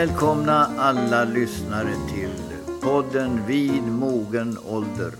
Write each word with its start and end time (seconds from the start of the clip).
Välkomna 0.00 0.66
alla 0.78 1.24
lyssnare 1.24 1.94
till 2.08 2.32
podden 2.82 3.46
Vid 3.46 3.82
mogen 3.82 4.58
ålder 4.68 5.12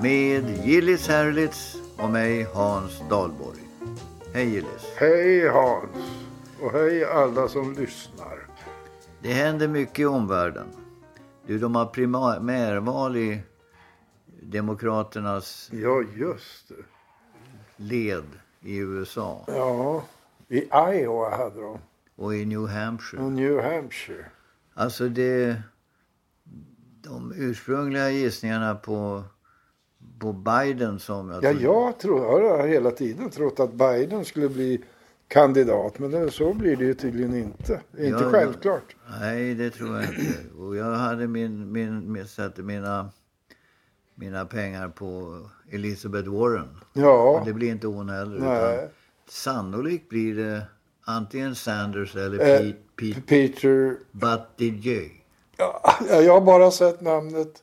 med 0.00 0.66
Gillis 0.66 1.08
Herlitz 1.08 1.76
och 1.96 2.10
mig 2.10 2.42
Hans 2.42 3.02
Dahlborg. 3.10 3.58
Hej 4.34 4.48
Gillis. 4.48 4.92
Hej 4.96 5.48
Hans 5.48 5.90
och 6.62 6.72
hej 6.72 7.04
alla 7.04 7.48
som 7.48 7.72
lyssnar. 7.72 8.46
Det 9.22 9.32
händer 9.32 9.68
mycket 9.68 9.98
i 9.98 10.04
omvärlden. 10.04 10.66
Du, 11.46 11.58
de 11.58 11.74
har 11.74 11.86
primärval 11.86 13.16
i 13.16 13.40
Demokraternas 14.42 15.70
Ja, 15.72 16.02
just 16.16 16.68
det. 16.68 16.84
led 17.76 18.24
i 18.60 18.76
USA 18.76 19.44
Ja, 19.46 20.02
i 20.48 20.58
Iowa 20.72 21.36
hade 21.36 21.60
de. 21.60 21.78
Och 22.18 22.34
i 22.34 22.44
New 22.46 22.66
Hampshire. 22.66 23.22
Och 23.22 23.32
New 23.32 23.60
Hampshire. 23.62 24.24
Alltså 24.74 25.08
det... 25.08 25.62
De 27.02 27.32
ursprungliga 27.36 28.10
gissningarna 28.10 28.74
på, 28.74 29.24
på 30.18 30.32
Biden 30.32 30.98
som... 30.98 31.30
Jag 31.30 31.44
Ja, 31.44 31.52
tror- 31.52 31.62
jag 31.62 31.98
tror, 31.98 32.44
jag 32.44 32.56
har 32.58 32.66
hela 32.68 32.90
tiden 32.90 33.30
trott 33.30 33.60
att 33.60 33.72
Biden 33.74 34.24
skulle 34.24 34.48
bli 34.48 34.84
kandidat. 35.28 35.98
Men 35.98 36.30
så 36.30 36.54
blir 36.54 36.76
det 36.76 36.84
ju 36.84 36.94
tydligen 36.94 37.34
inte. 37.34 37.80
Inte 37.92 38.04
Ja, 38.24 38.30
självklart. 38.30 38.96
Nej, 39.20 39.54
det 39.54 39.70
tror 39.70 39.94
jag 39.96 40.04
inte. 40.04 40.54
Och 40.58 40.76
jag 40.76 40.84
hade 40.94 41.26
min, 41.28 41.72
min, 41.72 42.12
min, 42.12 42.26
satte 42.26 42.62
mina, 42.62 43.10
mina 44.14 44.44
pengar 44.44 44.88
på 44.88 45.38
Elizabeth 45.70 46.28
Warren. 46.28 46.68
Ja, 46.92 47.42
Det 47.46 47.52
blir 47.52 47.70
inte 47.70 47.86
hon 47.86 48.08
heller. 48.08 48.36
Utan 48.36 48.48
nej. 48.48 48.90
sannolikt 49.28 50.08
blir 50.08 50.34
det 50.36 50.62
antingen 51.08 51.54
Sanders 51.54 52.16
eller 52.16 52.40
Eh, 52.40 52.58
Pete, 52.58 52.74
Pete 52.96 53.20
Peter. 53.26 53.96
Buttigieg. 54.12 55.24
Ja, 55.56 56.22
jag 56.22 56.32
har 56.32 56.40
bara 56.40 56.70
sett 56.70 57.00
namnet 57.00 57.62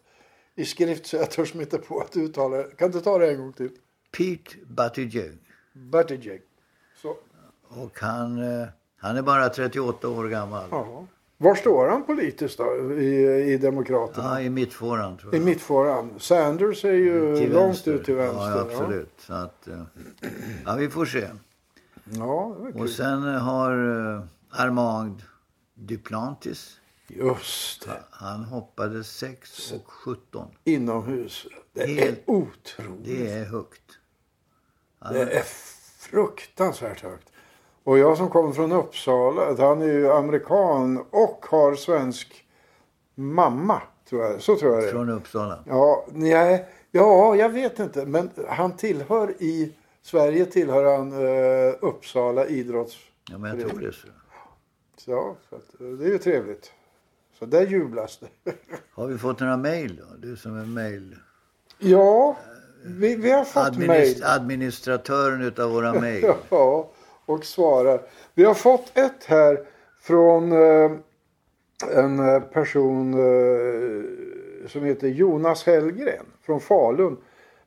i 0.55 0.65
skrift 0.65 1.05
så 1.05 1.15
jag 1.15 1.31
törs 1.31 1.55
inte 1.55 1.77
på 1.77 1.99
att 1.99 2.17
uttala 2.17 2.57
det. 2.57 2.63
Kan 2.77 2.91
du 2.91 2.99
ta 2.99 3.17
det 3.17 3.31
en 3.31 3.37
gång 3.37 3.53
till? 3.53 3.69
Pete 4.17 4.55
Buttigieg. 4.67 5.37
Buttigieg. 5.73 6.41
Så. 7.01 7.17
Och 7.67 7.99
han, 7.99 8.37
eh, 8.61 8.67
han 8.97 9.17
är 9.17 9.21
bara 9.21 9.49
38 9.49 10.07
år 10.09 10.27
gammal. 10.27 10.63
Ja. 10.71 11.07
Var 11.37 11.55
står 11.55 11.87
han 11.87 12.03
politiskt 12.05 12.57
då 12.57 12.93
i, 12.93 13.51
i 13.53 13.57
Demokraterna? 13.57 14.27
Ja, 14.27 14.41
i 14.41 14.49
mittfåran 14.49 15.17
tror 15.17 15.35
I 15.35 15.37
jag. 15.37 15.45
mittfåran. 15.45 16.13
Sanders 16.19 16.85
är 16.85 16.91
ju 16.93 17.37
Till 17.37 17.53
långt 17.53 17.65
vänster. 17.67 17.93
ut 17.93 18.05
till 18.05 18.15
vänster. 18.15 18.39
Ja, 18.49 18.61
absolut. 18.61 19.09
Så 19.17 19.33
att, 19.33 19.67
eh, 19.67 19.81
ja, 20.65 20.75
vi 20.75 20.89
får 20.89 21.05
se. 21.05 21.27
Ja, 22.13 22.55
det 22.73 22.81
Och 22.81 22.89
sen 22.89 23.33
eh, 23.35 23.41
har 23.41 23.71
eh, 23.71 24.21
Armand 24.49 25.21
Duplantis. 25.73 26.79
Just 27.07 27.85
det. 27.85 27.99
Han 28.11 28.43
hoppade 28.43 29.03
6 29.03 29.71
och 29.71 29.91
17. 29.91 30.47
Inomhus. 30.63 31.47
Det 31.73 31.81
är 31.83 31.87
Helt- 31.87 32.23
otroligt. 32.25 33.03
Det 33.05 33.31
är 33.31 33.45
högt. 33.45 33.91
Det 35.11 35.21
är 35.21 35.43
fruktansvärt 35.99 37.01
högt. 37.01 37.29
Och 37.83 37.97
jag 37.97 38.17
som 38.17 38.29
kommer 38.29 38.51
från 38.53 38.71
Uppsala, 38.71 39.55
han 39.57 39.81
är 39.81 39.85
ju 39.85 40.11
amerikan 40.11 41.05
och 41.09 41.45
har 41.49 41.75
svensk 41.75 42.45
mamma. 43.15 43.81
Tror 44.09 44.23
jag. 44.23 44.41
Så 44.41 44.55
tror 44.55 44.73
jag 44.73 44.83
det 44.83 44.87
är. 44.87 44.91
Från 44.91 45.09
Uppsala. 45.09 45.59
Ja, 45.67 46.05
nej, 46.11 46.65
ja, 46.91 47.35
jag 47.35 47.49
vet 47.49 47.79
inte. 47.79 48.05
Men 48.05 48.29
han 48.49 48.75
tillhör 48.77 49.35
i 49.43 49.73
Sverige 50.05 50.45
tillhör 50.45 50.97
han 50.97 51.11
eh, 51.11 51.75
Uppsala 51.81 52.45
idrotts... 52.45 52.97
Ja, 53.31 53.37
men 53.37 53.59
jag 53.59 53.69
tror 53.69 53.79
det. 53.79 53.91
Så. 53.91 54.07
Ja, 55.05 55.35
så 55.49 55.55
att, 55.55 55.81
eh, 55.81 55.87
det 55.87 56.05
är 56.05 56.09
ju 56.09 56.17
trevligt. 56.17 56.71
Så 57.39 57.45
där 57.45 57.67
jublas 57.67 58.19
det. 58.19 58.51
Har 58.91 59.07
vi 59.07 59.17
fått 59.17 59.39
några 59.39 59.57
mejl 59.57 59.95
då? 59.95 60.27
Du 60.27 60.35
som 60.35 60.57
är 60.59 60.65
mejl... 60.65 61.15
ja, 61.79 62.37
vi, 62.83 63.15
vi 63.15 63.31
har 63.31 63.45
fått 63.45 63.77
mejl. 63.77 63.91
Administ- 63.91 64.21
administratören 64.23 65.41
utav 65.41 65.71
våra 65.71 65.93
mejl. 66.01 66.33
Ja, 66.49 66.91
och 67.25 67.45
svarar. 67.45 68.01
Vi 68.33 68.43
har 68.43 68.53
fått 68.53 68.97
ett 68.97 69.23
här 69.25 69.59
från 70.01 70.51
eh, 70.51 70.91
en 71.91 72.19
eh, 72.29 72.39
person 72.41 73.13
eh, 73.13 74.03
som 74.67 74.83
heter 74.83 75.07
Jonas 75.07 75.63
Hellgren 75.63 76.25
från 76.41 76.59
Falun. 76.59 77.17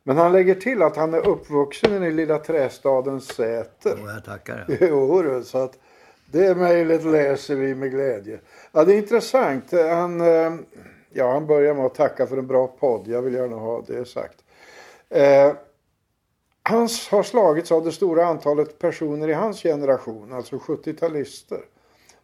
Men 0.09 0.17
han 0.17 0.33
lägger 0.33 0.55
till 0.55 0.83
att 0.83 0.97
han 0.97 1.15
är 1.15 1.29
uppvuxen 1.29 2.03
i 2.03 2.11
lilla 2.11 2.39
trästaden 2.39 3.21
Säter. 3.21 4.03
Och 4.03 4.09
jag 4.09 4.25
tackar. 4.25 4.67
Jo, 4.81 5.43
så 5.45 5.59
att 5.59 5.79
det 6.27 6.57
mejlet 6.57 7.05
läser 7.05 7.55
vi 7.55 7.75
med 7.75 7.91
glädje. 7.91 8.41
Ja, 8.73 8.85
det 8.85 8.95
är 8.95 8.99
intressant. 8.99 9.73
Han, 9.73 10.21
eh, 10.21 10.55
ja, 11.11 11.33
han 11.33 11.47
börjar 11.47 11.75
med 11.75 11.87
att 11.87 11.95
tacka 11.95 12.27
för 12.27 12.37
en 12.37 12.47
bra 12.47 12.67
podd. 12.67 13.09
Jag 13.09 13.23
vill 13.23 13.35
gärna 13.35 13.57
ha 13.57 13.85
det 13.87 14.05
sagt. 14.05 14.45
Eh, 15.09 15.53
han 16.63 16.89
har 17.11 17.23
slagits 17.23 17.73
av 17.73 17.85
det 17.85 17.93
stora 17.93 18.27
antalet 18.27 18.79
personer 18.79 19.29
i 19.29 19.33
hans 19.33 19.63
generation, 19.63 20.33
alltså 20.33 20.57
70-talister, 20.57 21.61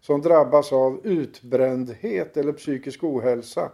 som 0.00 0.22
drabbas 0.22 0.72
av 0.72 1.00
utbrändhet 1.04 2.36
eller 2.36 2.52
psykisk 2.52 3.04
ohälsa. 3.04 3.70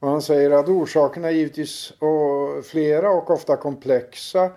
Och 0.00 0.08
han 0.08 0.22
säger 0.22 0.50
att 0.50 0.68
orsakerna 0.68 1.28
är 1.28 1.32
givetvis 1.32 1.90
och 1.90 2.64
flera 2.64 3.10
och 3.10 3.30
ofta 3.30 3.56
komplexa. 3.56 4.50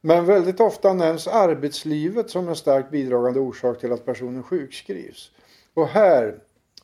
Men 0.00 0.26
väldigt 0.26 0.60
ofta 0.60 0.92
nämns 0.92 1.28
arbetslivet 1.28 2.30
som 2.30 2.48
en 2.48 2.56
starkt 2.56 2.90
bidragande 2.90 3.40
orsak 3.40 3.80
till 3.80 3.92
att 3.92 4.04
personen 4.04 4.42
sjukskrivs. 4.42 5.30
Och 5.74 5.86
här, 5.86 6.38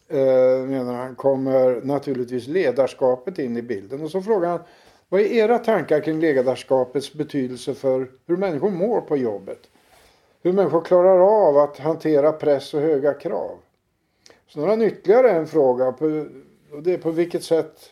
eh, 0.09 0.66
menar 0.66 0.94
han, 0.94 1.15
kommer 1.15 1.81
naturligtvis 1.84 2.47
ledarskapet 2.47 3.39
in 3.39 3.56
i 3.56 3.62
bilden. 3.62 4.03
Och 4.03 4.10
så 4.10 4.22
frågar 4.22 4.49
han, 4.49 4.60
vad 5.09 5.21
är 5.21 5.25
era 5.25 5.59
tankar 5.59 6.00
kring 6.00 6.21
ledarskapets 6.21 7.12
betydelse 7.12 7.75
för 7.75 8.10
hur 8.27 8.37
människor 8.37 8.71
mår 8.71 9.00
på 9.00 9.16
jobbet? 9.16 9.60
Hur 10.43 10.53
människor 10.53 10.81
klarar 10.81 11.49
av 11.49 11.59
att 11.59 11.78
hantera 11.78 12.33
press 12.33 12.75
och 12.75 12.81
höga 12.81 13.15
krav? 13.15 13.59
Så 14.49 14.60
har 14.60 14.69
han 14.69 14.83
ytterligare 14.83 15.31
en 15.31 15.47
fråga. 15.47 15.93
På, 15.93 16.27
och 16.73 16.83
det 16.83 16.95
är 16.95 16.99
på 16.99 17.11
vilket 17.11 17.45
sätt 17.45 17.91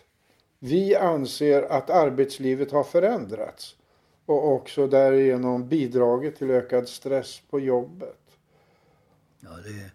vi 0.58 0.96
anser 0.96 1.62
att 1.62 1.90
arbetslivet 1.90 2.72
har 2.72 2.84
förändrats 2.84 3.76
och 4.26 4.52
också 4.52 4.86
därigenom 4.86 5.68
bidragit 5.68 6.36
till 6.36 6.50
ökad 6.50 6.88
stress 6.88 7.42
på 7.50 7.60
jobbet. 7.60 8.20
Ja, 9.40 9.50
det, 9.64 9.90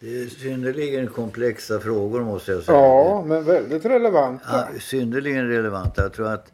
det 0.00 0.22
är 0.22 0.26
synnerligen 0.28 1.08
komplexa 1.08 1.80
frågor 1.80 2.20
måste 2.20 2.52
jag 2.52 2.62
säga. 2.62 2.78
Ja, 2.78 3.24
men 3.26 3.44
väldigt 3.44 3.84
relevanta. 3.84 4.68
Ja, 4.72 4.80
synnerligen 4.80 5.48
relevanta. 5.48 6.02
Jag 6.02 6.12
tror 6.12 6.28
att 6.28 6.52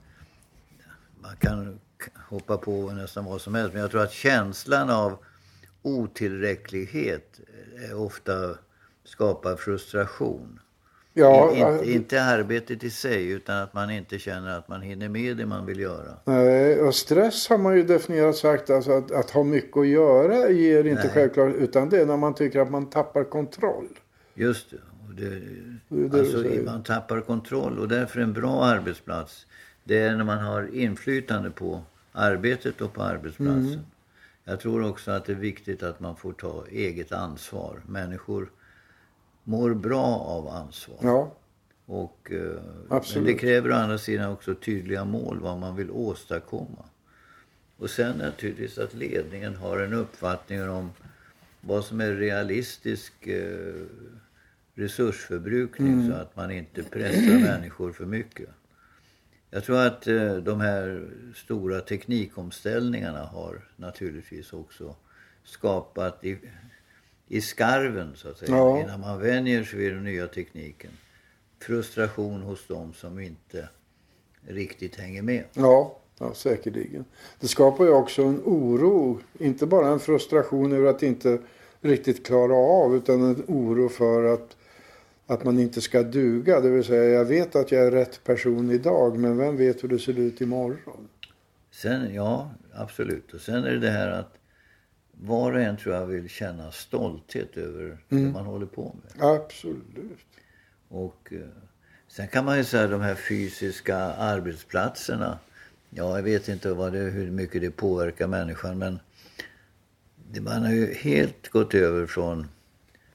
man 1.20 1.36
kan 1.36 1.80
hoppa 2.28 2.56
på 2.56 2.90
nästan 2.92 3.24
vad 3.24 3.40
som 3.40 3.54
helst. 3.54 3.72
Men 3.72 3.82
jag 3.82 3.90
tror 3.90 4.02
att 4.02 4.12
känslan 4.12 4.90
av 4.90 5.18
otillräcklighet 5.82 7.40
eh, 7.84 8.02
ofta 8.02 8.54
skapar 9.04 9.56
frustration. 9.56 10.60
Ja, 11.14 11.52
In, 11.52 11.66
inte, 11.66 11.92
inte 11.92 12.22
arbetet 12.22 12.84
i 12.84 12.90
sig 12.90 13.30
utan 13.30 13.62
att 13.62 13.74
man 13.74 13.90
inte 13.90 14.18
känner 14.18 14.58
att 14.58 14.68
man 14.68 14.82
hinner 14.82 15.08
med 15.08 15.36
det 15.36 15.46
man 15.46 15.66
vill 15.66 15.80
göra. 15.80 16.16
nej, 16.24 16.80
och 16.80 16.94
stress 16.94 17.48
har 17.48 17.58
man 17.58 17.76
ju 17.76 17.82
definierat 17.82 18.36
sagt 18.36 18.70
alltså 18.70 18.92
att, 18.92 19.10
att 19.12 19.30
ha 19.30 19.42
mycket 19.42 19.76
att 19.76 19.86
göra 19.86 20.50
ger 20.50 20.84
inte 20.84 21.02
Nej. 21.02 21.10
självklart 21.14 21.54
utan 21.54 21.88
det 21.88 22.00
är 22.00 22.06
när 22.06 22.16
man 22.16 22.34
tycker 22.34 22.60
att 22.60 22.70
man 22.70 22.90
tappar 22.90 23.24
kontroll. 23.24 23.88
Just 24.34 24.70
det. 24.70 24.76
Det, 25.16 25.28
Det 25.88 26.08
det 26.08 26.20
alltså, 26.20 26.44
man 26.72 26.82
tappar 26.82 27.20
kontroll 27.20 27.78
och 27.78 27.88
därför 27.88 28.20
en 28.20 28.32
bra 28.32 28.64
arbetsplats 28.64 29.46
det 29.84 29.98
är 29.98 30.16
när 30.16 30.24
man 30.24 30.38
har 30.38 30.74
inflytande 30.74 31.50
på 31.50 31.82
arbetet 32.12 32.80
och 32.80 32.92
på 32.92 33.02
arbetsplatsen. 33.02 33.66
Mm. 33.66 33.80
Jag 34.44 34.60
tror 34.60 34.90
också 34.90 35.10
att 35.10 35.24
det 35.24 35.32
är 35.32 35.36
viktigt 35.36 35.82
att 35.82 36.00
man 36.00 36.16
får 36.16 36.32
ta 36.32 36.64
eget 36.70 37.12
ansvar. 37.12 37.80
Människor 37.86 38.50
mår 39.44 39.74
bra 39.74 40.04
av 40.06 40.48
ansvar. 40.48 40.98
Ja, 41.02 41.32
Och, 41.86 42.32
eh, 42.32 42.62
men 43.14 43.24
det 43.24 43.34
kräver 43.34 43.70
å 43.70 43.74
andra 43.74 43.98
sidan 43.98 44.32
också 44.32 44.54
tydliga 44.54 45.04
mål, 45.04 45.40
vad 45.40 45.58
man 45.58 45.76
vill 45.76 45.90
åstadkomma. 45.90 46.84
Och 47.76 47.90
sen 47.90 48.18
naturligtvis 48.18 48.78
att 48.78 48.94
ledningen 48.94 49.56
har 49.56 49.78
en 49.78 49.92
uppfattning 49.92 50.68
om 50.68 50.90
vad 51.60 51.84
som 51.84 52.00
är 52.00 52.12
realistisk 52.12 53.26
eh, 53.26 53.74
resursförbrukning 54.74 56.10
så 56.10 56.16
att 56.16 56.36
man 56.36 56.50
inte 56.50 56.82
pressar 56.82 57.38
människor 57.42 57.92
för 57.92 58.06
mycket. 58.06 58.48
Jag 59.50 59.64
tror 59.64 59.78
att 59.86 60.06
eh, 60.06 60.36
de 60.36 60.60
här 60.60 61.08
stora 61.34 61.80
teknikomställningarna 61.80 63.24
har 63.24 63.68
naturligtvis 63.76 64.52
också 64.52 64.96
skapat 65.44 66.24
i, 67.36 67.40
skarven 67.40 68.12
så 68.16 68.28
att 68.28 68.38
säga, 68.38 68.56
Ja. 68.56 68.80
innan 68.80 69.00
man 69.00 69.20
vänjer 69.20 69.64
sig 69.64 69.78
vid 69.78 69.92
den 69.94 70.04
nya 70.04 70.26
tekniken. 70.26 70.90
Frustration 71.60 72.42
hos 72.42 72.66
dem 72.66 72.92
som 72.92 73.18
inte 73.18 73.68
riktigt 74.46 74.96
hänger 74.96 75.22
med. 75.22 75.44
ja, 75.54 75.98
ja 76.18 76.34
säkerligen. 76.34 77.04
Det 77.40 77.48
skapar 77.48 77.84
ju 77.84 77.90
också 77.90 78.22
en 78.22 78.40
oro, 78.44 79.20
inte 79.38 79.66
bara 79.66 79.88
en 79.88 80.00
frustration 80.00 80.72
över 80.72 80.90
att 80.90 81.02
inte 81.02 81.38
riktigt 81.80 82.26
klara 82.26 82.54
av 82.54 82.96
utan 82.96 83.22
en 83.22 83.44
oro 83.48 83.88
för 83.88 84.34
att 84.34 84.56
att 85.26 85.44
man 85.44 85.58
inte 85.58 85.80
ska 85.80 86.02
duga. 86.02 86.60
Det 86.60 86.70
vill 86.70 86.84
säga 86.84 87.04
jag 87.04 87.24
vet 87.24 87.56
att 87.56 87.72
jag 87.72 87.86
är 87.86 87.90
rätt 87.90 88.24
person 88.24 88.70
idag 88.70 89.18
men 89.18 89.36
vem 89.36 89.56
vet 89.56 89.84
hur 89.84 89.88
det 89.88 89.98
ser 89.98 90.18
ut 90.18 90.40
imorgon. 90.40 91.08
Sen, 91.70 92.14
ja, 92.14 92.50
absolut. 92.74 93.34
Och 93.34 93.40
sen 93.40 93.64
är 93.64 93.70
det 93.70 93.78
det 93.78 93.90
här 93.90 94.10
att 94.10 94.38
var 95.24 95.52
och 95.52 95.60
en 95.60 95.76
tror 95.76 95.94
jag 95.94 96.06
vill 96.06 96.28
känna 96.28 96.72
stolthet 96.72 97.56
över 97.56 97.84
mm. 97.84 97.98
det 98.08 98.32
man 98.32 98.46
håller 98.46 98.66
på 98.66 98.96
med. 99.02 99.24
Absolut. 99.24 100.18
Och 100.88 101.32
eh, 101.32 101.38
sen 102.08 102.28
kan 102.28 102.44
man 102.44 102.58
ju 102.58 102.64
säga 102.64 102.86
de 102.86 103.00
här 103.00 103.14
fysiska 103.14 103.96
arbetsplatserna. 103.96 105.38
Ja, 105.90 106.16
jag 106.16 106.22
vet 106.22 106.48
inte 106.48 106.72
vad 106.72 106.92
det, 106.92 106.98
hur 106.98 107.30
mycket 107.30 107.60
det 107.60 107.70
påverkar 107.70 108.26
människan 108.26 108.78
men 108.78 108.98
det, 110.30 110.40
man 110.40 110.62
har 110.62 110.72
ju 110.72 110.94
helt 110.94 111.48
gått 111.48 111.74
över 111.74 112.06
från 112.06 112.48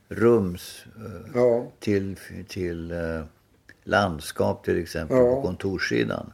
rums 0.10 0.86
eh, 0.98 1.32
ja. 1.34 1.72
till, 1.80 2.16
till 2.48 2.92
eh, 2.92 3.24
landskap 3.84 4.64
till 4.66 4.82
exempel 4.82 5.18
ja. 5.18 5.36
på 5.36 5.42
kontorssidan. 5.42 6.34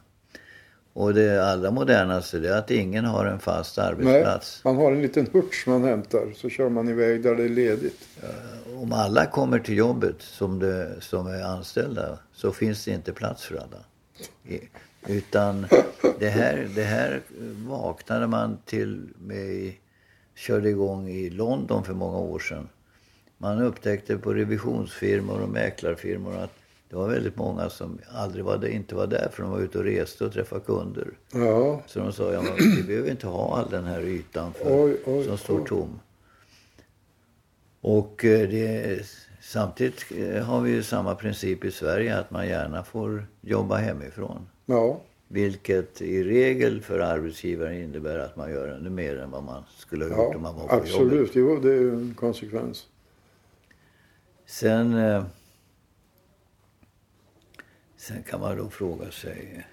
Och 0.96 1.14
det 1.14 1.46
allra 1.46 1.70
modernaste 1.70 2.38
är 2.38 2.52
att 2.52 2.70
ingen 2.70 3.04
har 3.04 3.26
en 3.26 3.38
fast 3.38 3.78
arbetsplats. 3.78 4.60
Nej, 4.64 4.74
man 4.74 4.84
har 4.84 4.92
en 4.92 5.02
liten 5.02 5.26
hurts 5.32 5.66
man 5.66 5.84
hämtar 5.84 6.32
så 6.36 6.48
kör 6.48 6.68
man 6.68 6.88
iväg 6.88 7.22
där 7.22 7.34
det 7.34 7.44
är 7.44 7.48
ledigt. 7.48 8.08
Om 8.76 8.92
alla 8.92 9.26
kommer 9.26 9.58
till 9.58 9.76
jobbet 9.76 10.16
som, 10.18 10.58
det, 10.58 11.00
som 11.00 11.26
är 11.26 11.42
anställda 11.42 12.18
så 12.32 12.52
finns 12.52 12.84
det 12.84 12.90
inte 12.90 13.12
plats 13.12 13.44
för 13.44 13.56
alla. 13.56 13.84
Utan 15.06 15.66
det 16.18 16.28
här, 16.28 16.68
det 16.74 16.82
här 16.82 17.20
vaknade 17.68 18.26
man 18.26 18.58
till 18.64 19.08
med, 19.18 19.72
körde 20.34 20.68
igång 20.68 21.08
i 21.08 21.30
London 21.30 21.84
för 21.84 21.94
många 21.94 22.18
år 22.18 22.38
sedan. 22.38 22.68
Man 23.38 23.62
upptäckte 23.62 24.16
på 24.16 24.34
revisionsfirmor 24.34 25.40
och 25.40 25.48
mäklarfirmor 25.48 26.36
att 26.36 26.52
det 26.94 26.98
var 26.98 27.08
väldigt 27.08 27.36
många 27.36 27.70
som 27.70 27.98
aldrig 28.12 28.44
var 28.44 28.58
där, 28.58 28.68
inte 28.68 28.94
var 28.94 29.06
där 29.06 29.28
för 29.32 29.42
de 29.42 29.52
var 29.52 29.60
ute 29.60 29.78
och 29.78 29.84
reste 29.84 30.24
och 30.24 30.32
träffade 30.32 30.60
kunder. 30.60 31.10
Ja. 31.32 31.82
Så 31.86 31.98
de 31.98 32.12
sa, 32.12 32.32
ja, 32.32 32.42
vi 32.76 32.82
behöver 32.82 33.10
inte 33.10 33.26
ha 33.26 33.58
all 33.58 33.70
den 33.70 33.84
här 33.84 34.00
ytan 34.00 34.52
för, 34.52 34.84
oj, 34.84 34.96
oj, 35.06 35.24
som 35.24 35.38
står 35.38 35.60
oj. 35.60 35.66
tom. 35.68 36.00
Och 37.80 38.24
eh, 38.24 38.48
det, 38.48 39.06
samtidigt 39.40 40.04
eh, 40.16 40.42
har 40.42 40.60
vi 40.60 40.70
ju 40.70 40.82
samma 40.82 41.14
princip 41.14 41.64
i 41.64 41.70
Sverige 41.70 42.18
att 42.18 42.30
man 42.30 42.48
gärna 42.48 42.84
får 42.84 43.26
jobba 43.40 43.76
hemifrån. 43.76 44.46
Ja. 44.66 45.00
Vilket 45.28 46.02
i 46.02 46.24
regel 46.24 46.80
för 46.80 46.98
arbetsgivaren 46.98 47.82
innebär 47.82 48.18
att 48.18 48.36
man 48.36 48.50
gör 48.50 48.68
ännu 48.68 48.90
mer 48.90 49.18
än 49.18 49.30
vad 49.30 49.42
man 49.42 49.62
skulle 49.76 50.04
ha 50.04 50.10
gjort 50.10 50.28
ja, 50.30 50.36
om 50.36 50.42
man 50.42 50.56
var 50.56 50.68
på 50.68 50.74
absolut. 50.74 51.00
jobbet. 51.00 51.28
Absolut, 51.28 51.62
det 51.62 51.68
är 51.68 51.80
ju 51.80 51.90
en 51.90 52.14
konsekvens. 52.14 52.86
Sen 54.46 54.94
eh, 54.94 55.24
Sen 58.08 58.22
kan 58.22 58.40
man 58.40 58.56
då 58.56 58.70
fråga 58.70 59.10
sig 59.10 59.66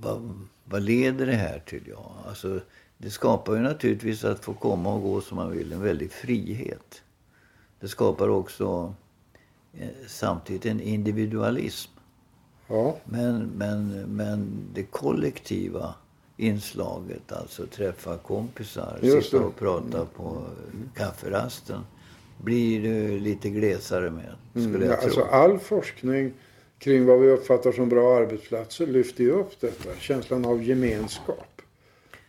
vad, 0.00 0.46
vad 0.64 0.82
leder 0.82 1.26
det 1.26 1.32
här 1.32 1.58
till? 1.66 1.82
Ja, 1.88 2.16
alltså, 2.28 2.60
det 2.98 3.10
skapar 3.10 3.54
ju 3.54 3.60
naturligtvis 3.60 4.24
att 4.24 4.44
få 4.44 4.54
komma 4.54 4.94
och 4.94 5.02
gå 5.02 5.20
som 5.20 5.36
man 5.36 5.50
vill, 5.50 5.72
en 5.72 5.82
väldig 5.82 6.12
frihet. 6.12 7.02
Det 7.80 7.88
skapar 7.88 8.28
också 8.28 8.94
eh, 9.72 9.88
samtidigt 10.06 10.66
en 10.66 10.80
individualism. 10.80 11.90
Ja. 12.66 12.96
Men, 13.04 13.38
men, 13.46 14.02
men 14.02 14.68
det 14.74 14.82
kollektiva 14.82 15.94
inslaget, 16.36 17.32
alltså 17.32 17.66
träffa 17.66 18.18
kompisar, 18.18 19.20
sitta 19.22 19.40
och 19.40 19.56
prata 19.56 20.04
på 20.04 20.44
kafferasten 20.94 21.84
blir 22.42 22.82
det 22.82 23.18
lite 23.18 23.50
glesare 23.50 24.10
med, 24.10 24.34
skulle 24.50 24.76
mm, 24.76 24.88
jag 24.88 25.00
tro. 25.00 25.06
Alltså 25.06 25.22
all 25.22 25.58
forskning 25.58 26.32
kring 26.78 27.06
vad 27.06 27.20
vi 27.20 27.30
uppfattar 27.30 27.72
som 27.72 27.88
bra 27.88 28.16
arbetsplatser 28.16 28.86
lyfter 28.86 29.24
ju 29.24 29.30
upp 29.30 29.60
detta. 29.60 29.90
Känslan 29.98 30.44
av 30.44 30.62
gemenskap. 30.62 31.62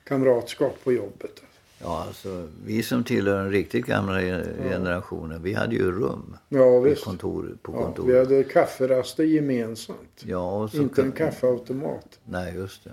Kamratskap 0.03 0.83
på 0.83 0.93
jobbet. 0.93 1.41
Ja, 1.81 2.03
alltså 2.07 2.47
vi 2.65 2.83
som 2.83 3.03
tillhör 3.03 3.37
den 3.37 3.51
riktigt 3.51 3.85
gamla 3.85 4.21
generationen, 4.69 5.43
vi 5.43 5.53
hade 5.53 5.75
ju 5.75 5.91
rum 5.91 6.37
ja, 6.49 6.79
visst. 6.79 7.03
Kontor, 7.03 7.57
på 7.61 7.71
ja, 7.71 7.83
kontoret. 7.83 8.09
Vi 8.09 8.19
hade 8.19 8.43
kafferaster 8.43 9.23
gemensamt. 9.23 10.23
Ja, 10.25 10.69
Inte 10.73 11.01
en 11.01 11.11
kaffeautomat. 11.11 12.19
Nej, 12.25 12.55
just 12.55 12.83
det. 12.83 12.91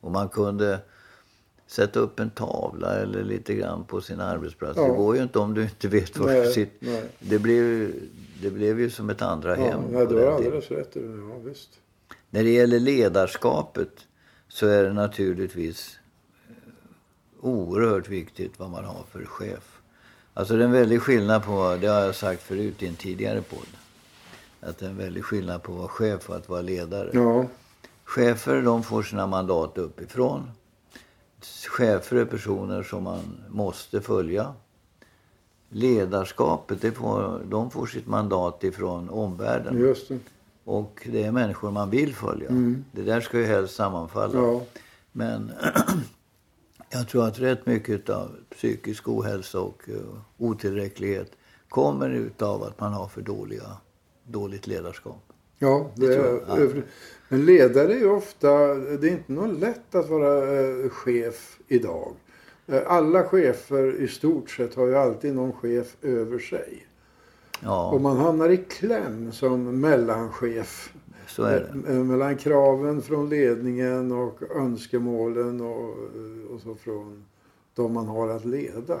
Och 0.00 0.10
man 0.10 0.28
kunde 0.28 0.78
sätta 1.68 2.00
upp 2.00 2.20
en 2.20 2.30
tavla 2.30 2.94
eller 2.94 3.24
lite 3.24 3.54
grann 3.54 3.84
på 3.84 4.00
sin 4.00 4.20
arbetsplats. 4.20 4.76
Ja. 4.76 4.82
Det 4.82 4.96
går 4.96 5.16
ju 5.16 5.22
inte 5.22 5.38
om 5.38 5.54
du 5.54 5.62
inte 5.62 5.88
vet 5.88 6.16
var 6.16 6.26
nej, 6.26 6.46
du 6.46 6.52
sitter. 6.52 7.02
Det 7.18 7.38
blev, 7.38 7.92
det 8.42 8.50
blev 8.50 8.80
ju 8.80 8.90
som 8.90 9.10
ett 9.10 9.22
andra 9.22 9.58
ja, 9.58 9.64
hem. 9.64 9.80
Nej, 9.90 10.06
du 10.06 10.14
har 10.14 10.32
alldeles 10.32 10.70
rätt 10.70 10.90
ja, 10.94 11.38
visst. 11.44 11.70
När 12.30 12.44
det 12.44 12.50
gäller 12.50 12.80
ledarskapet 12.80 14.06
så 14.48 14.66
är 14.66 14.84
det 14.84 14.92
naturligtvis 14.92 15.98
eh, 16.48 16.54
oerhört 17.40 18.08
viktigt 18.08 18.58
vad 18.58 18.70
man 18.70 18.84
har 18.84 19.04
för 19.12 19.24
chef. 19.24 19.80
Alltså 20.34 20.56
det 20.56 20.62
är 20.62 20.64
en 20.66 20.72
väldig 20.72 21.02
skillnad 21.02 21.44
på, 21.44 21.76
det 21.80 21.86
har 21.86 22.00
jag 22.00 22.14
sagt 22.14 22.42
förut 22.42 22.82
i 22.82 22.86
en 22.86 22.94
tidigare 22.94 23.42
podd. 23.42 23.68
Att 24.60 24.78
det 24.78 24.86
är 24.86 24.90
en 24.90 24.96
väldig 24.96 25.24
skillnad 25.24 25.62
på 25.62 25.72
att 25.72 25.78
vara 25.78 25.88
chef 25.88 26.30
och 26.30 26.36
att 26.36 26.48
vara 26.48 26.62
ledare. 26.62 27.10
Ja. 27.12 27.46
Chefer 28.04 28.62
de 28.62 28.82
får 28.82 29.02
sina 29.02 29.26
mandat 29.26 29.78
uppifrån 29.78 30.50
chefer 31.78 32.16
är 32.16 32.24
personer 32.24 32.82
som 32.82 33.04
man 33.04 33.40
måste 33.48 34.00
följa. 34.00 34.54
Ledarskapet, 35.68 36.80
det 36.82 36.92
får, 36.92 37.40
de 37.44 37.70
får 37.70 37.86
sitt 37.86 38.06
mandat 38.06 38.64
ifrån 38.64 39.10
omvärlden. 39.10 39.78
Just 39.78 40.08
det. 40.08 40.18
Och 40.64 41.08
det 41.12 41.22
är 41.22 41.32
människor 41.32 41.70
man 41.70 41.90
vill 41.90 42.14
följa. 42.14 42.48
Mm. 42.48 42.84
Det 42.92 43.02
där 43.02 43.20
ska 43.20 43.38
ju 43.38 43.44
helst 43.44 43.74
sammanfalla. 43.74 44.38
Ja. 44.38 44.62
Men 45.12 45.52
jag 46.90 47.08
tror 47.08 47.26
att 47.26 47.38
rätt 47.38 47.66
mycket 47.66 48.08
av 48.08 48.30
psykisk 48.50 49.08
ohälsa 49.08 49.60
och 49.60 49.82
uh, 49.88 50.18
otillräcklighet 50.38 51.32
kommer 51.68 52.10
utav 52.10 52.62
att 52.62 52.80
man 52.80 52.92
har 52.92 53.06
för 53.08 53.22
dåliga, 53.22 53.76
dåligt 54.24 54.66
ledarskap. 54.66 55.27
Ja, 55.58 55.90
det, 55.94 56.06
det 56.06 56.14
är, 56.14 56.82
men 57.28 57.44
ledare 57.44 57.92
är 57.92 57.98
ju 57.98 58.10
ofta, 58.10 58.74
det 58.74 59.08
är 59.08 59.12
inte 59.12 59.32
något 59.32 59.60
lätt 59.60 59.94
att 59.94 60.08
vara 60.08 60.60
eh, 60.60 60.88
chef 60.88 61.58
idag. 61.68 62.14
Eh, 62.66 62.82
alla 62.86 63.24
chefer 63.24 64.00
i 64.00 64.08
stort 64.08 64.50
sett 64.50 64.74
har 64.74 64.86
ju 64.86 64.96
alltid 64.96 65.34
någon 65.34 65.52
chef 65.52 65.96
över 66.02 66.38
sig. 66.38 66.86
Ja. 67.60 67.90
Och 67.90 68.00
man 68.00 68.16
hamnar 68.16 68.48
i 68.48 68.56
kläm 68.56 69.32
som 69.32 69.80
mellanchef. 69.80 70.92
Eh, 71.38 71.94
mellan 71.94 72.36
kraven 72.36 73.02
från 73.02 73.28
ledningen 73.28 74.12
och 74.12 74.42
önskemålen 74.56 75.60
och, 75.60 75.88
och 76.50 76.60
så 76.60 76.74
från 76.74 77.24
de 77.74 77.92
man 77.92 78.06
har 78.06 78.28
att 78.28 78.44
leda. 78.44 79.00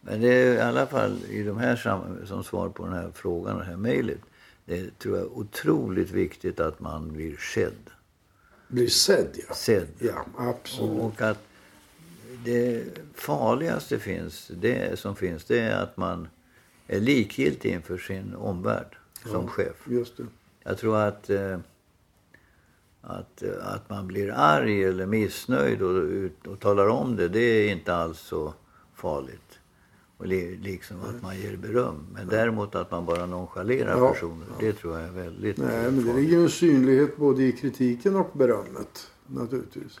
Men 0.00 0.20
det 0.20 0.28
är 0.28 0.54
i 0.54 0.60
alla 0.60 0.86
fall 0.86 1.18
i 1.30 1.42
de 1.42 1.58
här 1.58 1.76
som 2.26 2.44
svar 2.44 2.68
på 2.68 2.84
den 2.84 2.92
här 2.92 3.10
frågan, 3.14 3.58
det 3.58 3.64
här 3.64 3.76
mejlet 3.76 4.20
det 4.64 4.98
tror 4.98 5.16
jag 5.16 5.26
är 5.26 5.38
otroligt 5.38 6.10
viktigt 6.10 6.60
att 6.60 6.80
man 6.80 7.12
blir 7.12 7.36
sedd. 7.36 7.90
Blir 8.68 8.88
sedd, 8.88 9.38
ja. 9.48 9.54
Sedd. 9.54 9.88
Ja, 9.98 10.26
absolut. 10.36 11.00
Och 11.00 11.22
att 11.22 11.38
det 12.44 12.84
farligaste 13.14 13.98
finns, 13.98 14.50
det 14.54 14.98
som 14.98 15.16
finns 15.16 15.44
det 15.44 15.60
är 15.60 15.82
att 15.82 15.96
man 15.96 16.28
är 16.86 17.00
likgiltig 17.00 17.72
inför 17.72 17.98
sin 17.98 18.34
omvärld 18.34 18.96
som 19.22 19.44
ja, 19.44 19.46
chef. 19.46 19.86
Just 19.86 20.16
det. 20.16 20.26
Jag 20.62 20.78
tror 20.78 20.96
att, 20.96 21.30
eh, 21.30 21.58
att, 23.00 23.42
att 23.62 23.90
man 23.90 24.06
blir 24.06 24.30
arg 24.30 24.84
eller 24.84 25.06
missnöjd 25.06 25.82
och, 25.82 26.30
och 26.46 26.60
talar 26.60 26.88
om 26.88 27.16
det, 27.16 27.28
det 27.28 27.40
är 27.40 27.72
inte 27.72 27.94
alls 27.94 28.20
så 28.20 28.54
farligt 28.94 29.60
och 30.18 30.26
liksom 30.26 30.96
att 31.00 31.22
man 31.22 31.36
ger 31.36 31.56
beröm. 31.56 32.06
Men 32.12 32.28
däremot 32.28 32.74
att 32.74 32.90
man 32.90 33.06
bara 33.06 33.26
nonchalerar 33.26 33.98
ja, 33.98 34.12
personer, 34.12 34.46
ja. 34.48 34.66
det 34.66 34.72
tror 34.72 34.98
jag 34.98 35.08
är 35.08 35.12
väldigt 35.12 35.56
Nej, 35.56 35.90
men 35.90 36.06
det 36.06 36.12
ligger 36.12 36.38
en 36.38 36.50
synlighet 36.50 37.16
både 37.16 37.42
i 37.42 37.52
kritiken 37.52 38.16
och 38.16 38.30
berömmet 38.32 39.10
naturligtvis. 39.26 40.00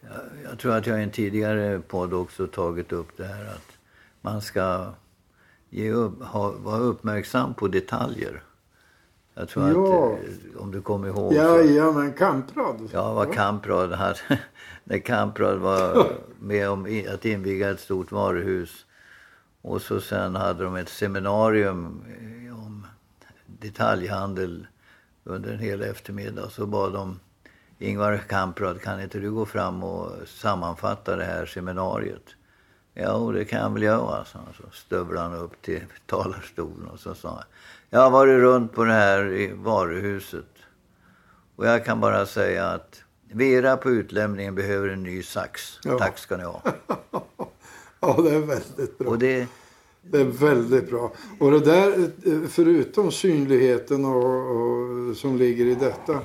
Jag, 0.00 0.50
jag 0.50 0.58
tror 0.58 0.72
att 0.72 0.86
jag 0.86 1.00
i 1.00 1.02
en 1.02 1.10
tidigare 1.10 1.80
podd 1.88 2.14
också 2.14 2.46
tagit 2.46 2.92
upp 2.92 3.16
det 3.16 3.24
här 3.24 3.44
att 3.44 3.78
man 4.20 4.42
ska 4.42 4.92
ge 5.70 5.92
upp, 5.92 6.22
ha, 6.22 6.52
vara 6.52 6.78
uppmärksam 6.78 7.54
på 7.54 7.68
detaljer. 7.68 8.42
Jag 9.34 9.48
tror 9.48 9.68
ja. 9.68 10.12
att, 10.12 10.18
eh, 10.54 10.62
om 10.62 10.70
du 10.70 10.82
kommer 10.82 11.08
ihåg. 11.08 11.32
Ja, 11.34 11.62
så, 11.62 11.68
ja 11.70 11.92
men 11.92 12.12
Kamprad. 12.12 12.88
Ja, 12.92 13.14
vad 13.14 13.34
Kamprad 13.34 13.92
hade. 13.92 14.18
när 14.84 14.98
Kamprad 14.98 15.58
var 15.58 16.12
med 16.40 16.68
om 16.68 17.04
att 17.14 17.24
inviga 17.24 17.70
ett 17.70 17.80
stort 17.80 18.12
varuhus 18.12 18.86
och 19.62 19.82
så 19.82 20.00
sen 20.00 20.36
hade 20.36 20.64
de 20.64 20.76
ett 20.76 20.88
seminarium 20.88 22.04
eh, 22.08 22.64
om 22.64 22.86
detaljhandel 23.46 24.66
under 25.24 25.52
en 25.52 25.58
hel 25.58 25.82
eftermiddag. 25.82 26.50
Så 26.50 26.66
bad 26.66 26.92
de 26.92 27.20
Ingvar 27.78 28.16
Kamprad, 28.16 28.80
kan 28.80 29.02
inte 29.02 29.18
du 29.18 29.30
gå 29.30 29.46
fram 29.46 29.82
och 29.82 30.28
sammanfatta 30.28 31.16
det 31.16 31.24
här 31.24 31.46
seminariet? 31.46 32.24
Ja, 32.94 33.30
det 33.34 33.44
kan 33.44 33.60
jag 33.60 33.70
väl 33.70 33.82
göra, 33.82 34.24
så, 34.24 34.38
så 34.56 34.70
stövlade 34.72 35.28
han 35.28 35.38
upp 35.38 35.62
till 35.62 35.84
talarstolen 36.06 36.88
och 36.88 37.00
så 37.00 37.14
sa 37.14 37.28
han. 37.28 37.44
Jag 37.90 38.00
har 38.00 38.10
varit 38.10 38.40
runt 38.40 38.72
på 38.72 38.84
det 38.84 38.92
här 38.92 39.26
i 39.26 39.52
varuhuset. 39.52 40.46
Och 41.56 41.66
jag 41.66 41.84
kan 41.84 42.00
bara 42.00 42.26
säga 42.26 42.66
att 42.66 43.02
Vera 43.34 43.76
på 43.76 43.90
utlämningen 43.90 44.54
behöver 44.54 44.88
en 44.88 45.02
ny 45.02 45.22
sax. 45.22 45.78
Ja. 45.84 45.98
Tack 45.98 46.18
ska 46.18 46.36
ni 46.36 46.44
ha. 46.44 46.62
Ja, 48.04 48.22
det 48.22 48.30
är 48.30 48.40
väldigt 48.40 48.98
bra. 48.98 49.08
Och 49.08 49.18
det, 49.18 49.46
Det 50.02 50.20
är 50.20 50.24
väldigt 50.24 50.90
bra. 50.90 51.12
Och 51.38 51.50
det 51.50 51.60
där, 51.60 52.10
eh, 52.24 52.48
förutom 52.48 53.12
synligheten 53.12 54.04
och, 54.04 54.50
och, 54.56 55.16
som 55.16 55.36
ligger 55.36 55.66
i 55.66 55.74
detta, 55.74 56.20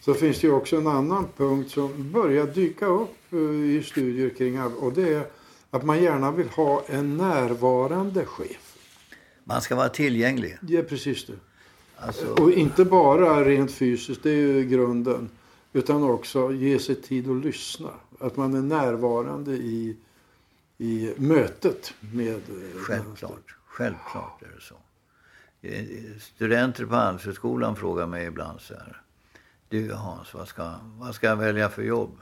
så 0.00 0.14
finns 0.14 0.40
det 0.40 0.46
ju 0.46 0.52
också 0.52 0.76
en 0.76 0.86
annan 0.86 1.26
punkt 1.36 1.70
som 1.70 2.12
börjar 2.12 2.46
dyka 2.46 2.86
upp 2.86 3.32
eh, 3.32 3.38
i 3.38 3.82
studier 3.86 4.28
kring 4.28 4.62
och 4.62 4.92
det 4.92 5.14
är 5.14 5.26
att 5.70 5.84
man 5.84 6.02
gärna 6.02 6.30
vill 6.30 6.48
ha 6.48 6.82
en 6.86 7.16
närvarande 7.16 8.24
chef. 8.24 8.76
man 9.44 9.60
ska 9.60 9.76
vara 9.76 9.88
tillgänglig. 9.88 10.58
Är 10.68 10.82
precis 10.82 11.26
det. 11.26 11.32
Alltså, 11.96 12.26
Och 12.42 12.52
inte 12.52 12.84
bara 12.84 13.44
rent 13.44 13.72
fysiskt, 13.72 14.22
det 14.22 14.30
är 14.30 14.34
ju 14.34 14.64
grunden. 14.64 15.28
Utan 15.72 16.02
också 16.02 16.52
ge 16.52 16.78
sig 16.78 16.94
tid 16.94 17.30
att 17.30 17.44
lyssna. 17.44 17.90
Att 18.18 18.36
man 18.36 18.54
är 18.54 18.62
närvarande 18.62 19.52
i, 19.52 19.96
i 20.78 21.14
mötet 21.16 21.94
med... 22.00 22.34
eh, 22.34 22.78
Självklart. 22.78 23.56
Självklart 23.66 24.42
är 24.42 24.48
det 24.56 24.60
så. 24.60 24.74
Eh, 25.62 26.18
Studenter 26.20 26.86
på 26.86 26.94
Handelshögskolan 26.94 27.76
frågar 27.76 28.06
mig 28.06 28.26
ibland 28.26 28.60
så 28.60 28.74
här. 28.74 29.02
Du 29.68 29.92
Hans, 29.92 30.34
vad 30.34 30.48
ska, 30.48 30.74
vad 30.98 31.14
ska 31.14 31.26
jag 31.26 31.36
välja 31.36 31.68
för 31.68 31.82
jobb? 31.82 32.18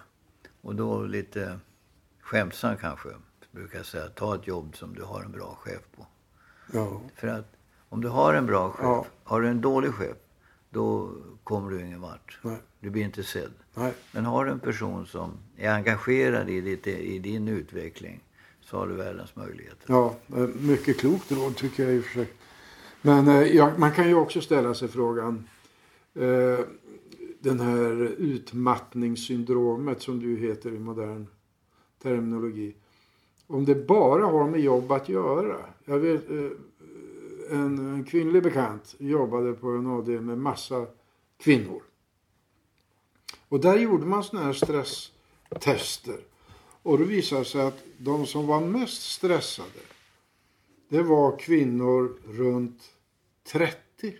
Och 0.61 0.75
då 0.75 1.03
lite 1.03 1.59
skämtsamt 2.21 2.81
kanske 2.81 3.09
brukar 3.53 3.79
jag 3.79 3.87
säga 3.87 4.09
ta 4.09 4.35
ett 4.35 4.47
jobb 4.47 4.77
som 4.77 4.95
du 4.95 5.03
har 5.03 5.23
en 5.23 5.33
bra 5.33 5.59
chef 5.61 5.81
på. 5.97 6.07
Ja, 6.73 7.01
För 7.17 7.29
att 7.29 7.53
om 7.89 8.01
du 8.01 8.09
har 8.09 8.35
en 8.35 8.47
bra 8.47 8.71
chef, 8.71 8.81
Ja. 8.85 9.07
har 9.25 9.41
du 9.41 9.49
en 9.49 9.61
dålig 9.61 9.95
chef, 9.95 10.17
då 10.71 11.13
kommer 11.45 11.71
du 11.71 11.81
ingen 11.87 12.01
vart. 12.01 12.39
nej, 12.43 12.59
Du 12.81 12.91
blir 12.91 13.03
inte 13.03 13.23
sedd. 13.23 13.53
nej. 13.75 13.93
Men 14.13 14.25
har 14.25 14.45
du 14.45 14.51
en 14.51 14.61
person 14.61 15.07
som 15.07 15.33
är 15.57 15.71
engagerad 15.71 16.51
i, 16.51 16.61
ditt, 16.61 16.87
i 16.87 17.19
din 17.19 17.49
utveckling 17.49 18.21
så 18.65 18.77
har 18.77 18.87
du 18.87 18.95
världens 18.95 19.37
möjligheter. 19.37 19.85
Ja, 19.87 20.15
eh, 20.37 20.49
mycket 20.61 20.99
klokt 20.99 21.33
råd 21.33 21.57
tycker 21.57 21.83
jag 21.83 21.95
i 21.95 22.01
och 22.01 22.05
för 22.05 22.13
sig. 22.13 22.33
Men 23.03 23.29
eh, 23.29 23.43
ja, 23.43 23.73
man 23.77 23.93
kan 23.93 24.09
ju 24.09 24.15
också 24.15 24.41
ställa 24.41 24.75
sig 24.75 24.89
frågan. 24.89 25.49
Eh, 26.15 26.59
den 27.41 27.61
här 27.61 27.93
utmattningssyndromet 28.19 30.03
som 30.03 30.21
du 30.21 30.37
heter 30.37 30.75
i 30.75 30.79
modern 30.79 31.27
terminologi. 32.03 32.75
Om 33.47 33.65
det 33.65 33.87
bara 33.87 34.25
har 34.25 34.49
med 34.49 34.61
jobb 34.61 34.93
att 34.93 35.09
göra. 35.09 35.57
Jag 35.85 35.99
vet, 35.99 36.31
eh, 36.31 36.51
en, 37.51 37.79
en 37.79 38.05
kvinnlig 38.05 38.43
bekant 38.43 38.95
jobbade 38.99 39.53
på 39.53 39.69
en 39.69 39.87
AD 39.87 40.21
med 40.21 40.39
massa 40.39 40.87
kvinnor. 41.39 41.83
Och 43.49 43.61
där 43.61 43.77
gjorde 43.77 44.07
man 44.07 44.25
sådana 44.25 44.47
här 44.47 44.53
stresstester. 44.53 46.17
Och 46.85 46.99
det 46.99 47.05
visade 47.05 47.45
sig 47.45 47.61
att 47.61 47.85
de 47.99 48.27
som 48.27 48.47
var 48.47 48.61
mest 48.61 49.03
stressade, 49.03 49.81
det 50.89 51.03
var 51.03 51.39
kvinnor 51.39 52.17
runt 52.29 52.93
30. 53.53 54.17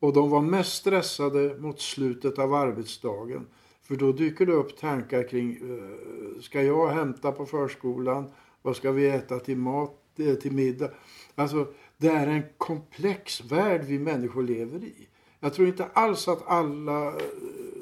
Och 0.00 0.12
de 0.12 0.30
var 0.30 0.40
mest 0.40 0.72
stressade 0.72 1.56
mot 1.58 1.80
slutet 1.80 2.38
av 2.38 2.54
arbetsdagen. 2.54 3.46
För 3.82 3.96
då 3.96 4.12
dyker 4.12 4.46
det 4.46 4.52
upp 4.52 4.76
tankar 4.76 5.28
kring, 5.28 5.52
eh, 5.52 6.40
ska 6.40 6.62
jag 6.62 6.88
hämta 6.88 7.32
på 7.32 7.46
förskolan? 7.46 8.30
Vad 8.62 8.76
ska 8.76 8.92
vi 8.92 9.06
äta 9.06 9.38
till 9.38 9.56
mat, 9.56 10.00
eh, 10.16 10.34
till 10.34 10.52
middag? 10.52 10.90
Alltså, 11.34 11.66
det 11.96 12.08
är 12.08 12.26
en 12.26 12.42
komplex 12.58 13.44
värld 13.44 13.84
vi 13.84 13.98
människor 13.98 14.42
lever 14.42 14.84
i. 14.84 15.08
Jag 15.40 15.54
tror 15.54 15.68
inte 15.68 15.84
alls 15.84 16.28
att 16.28 16.46
alla 16.46 17.06
eh, 17.06 17.14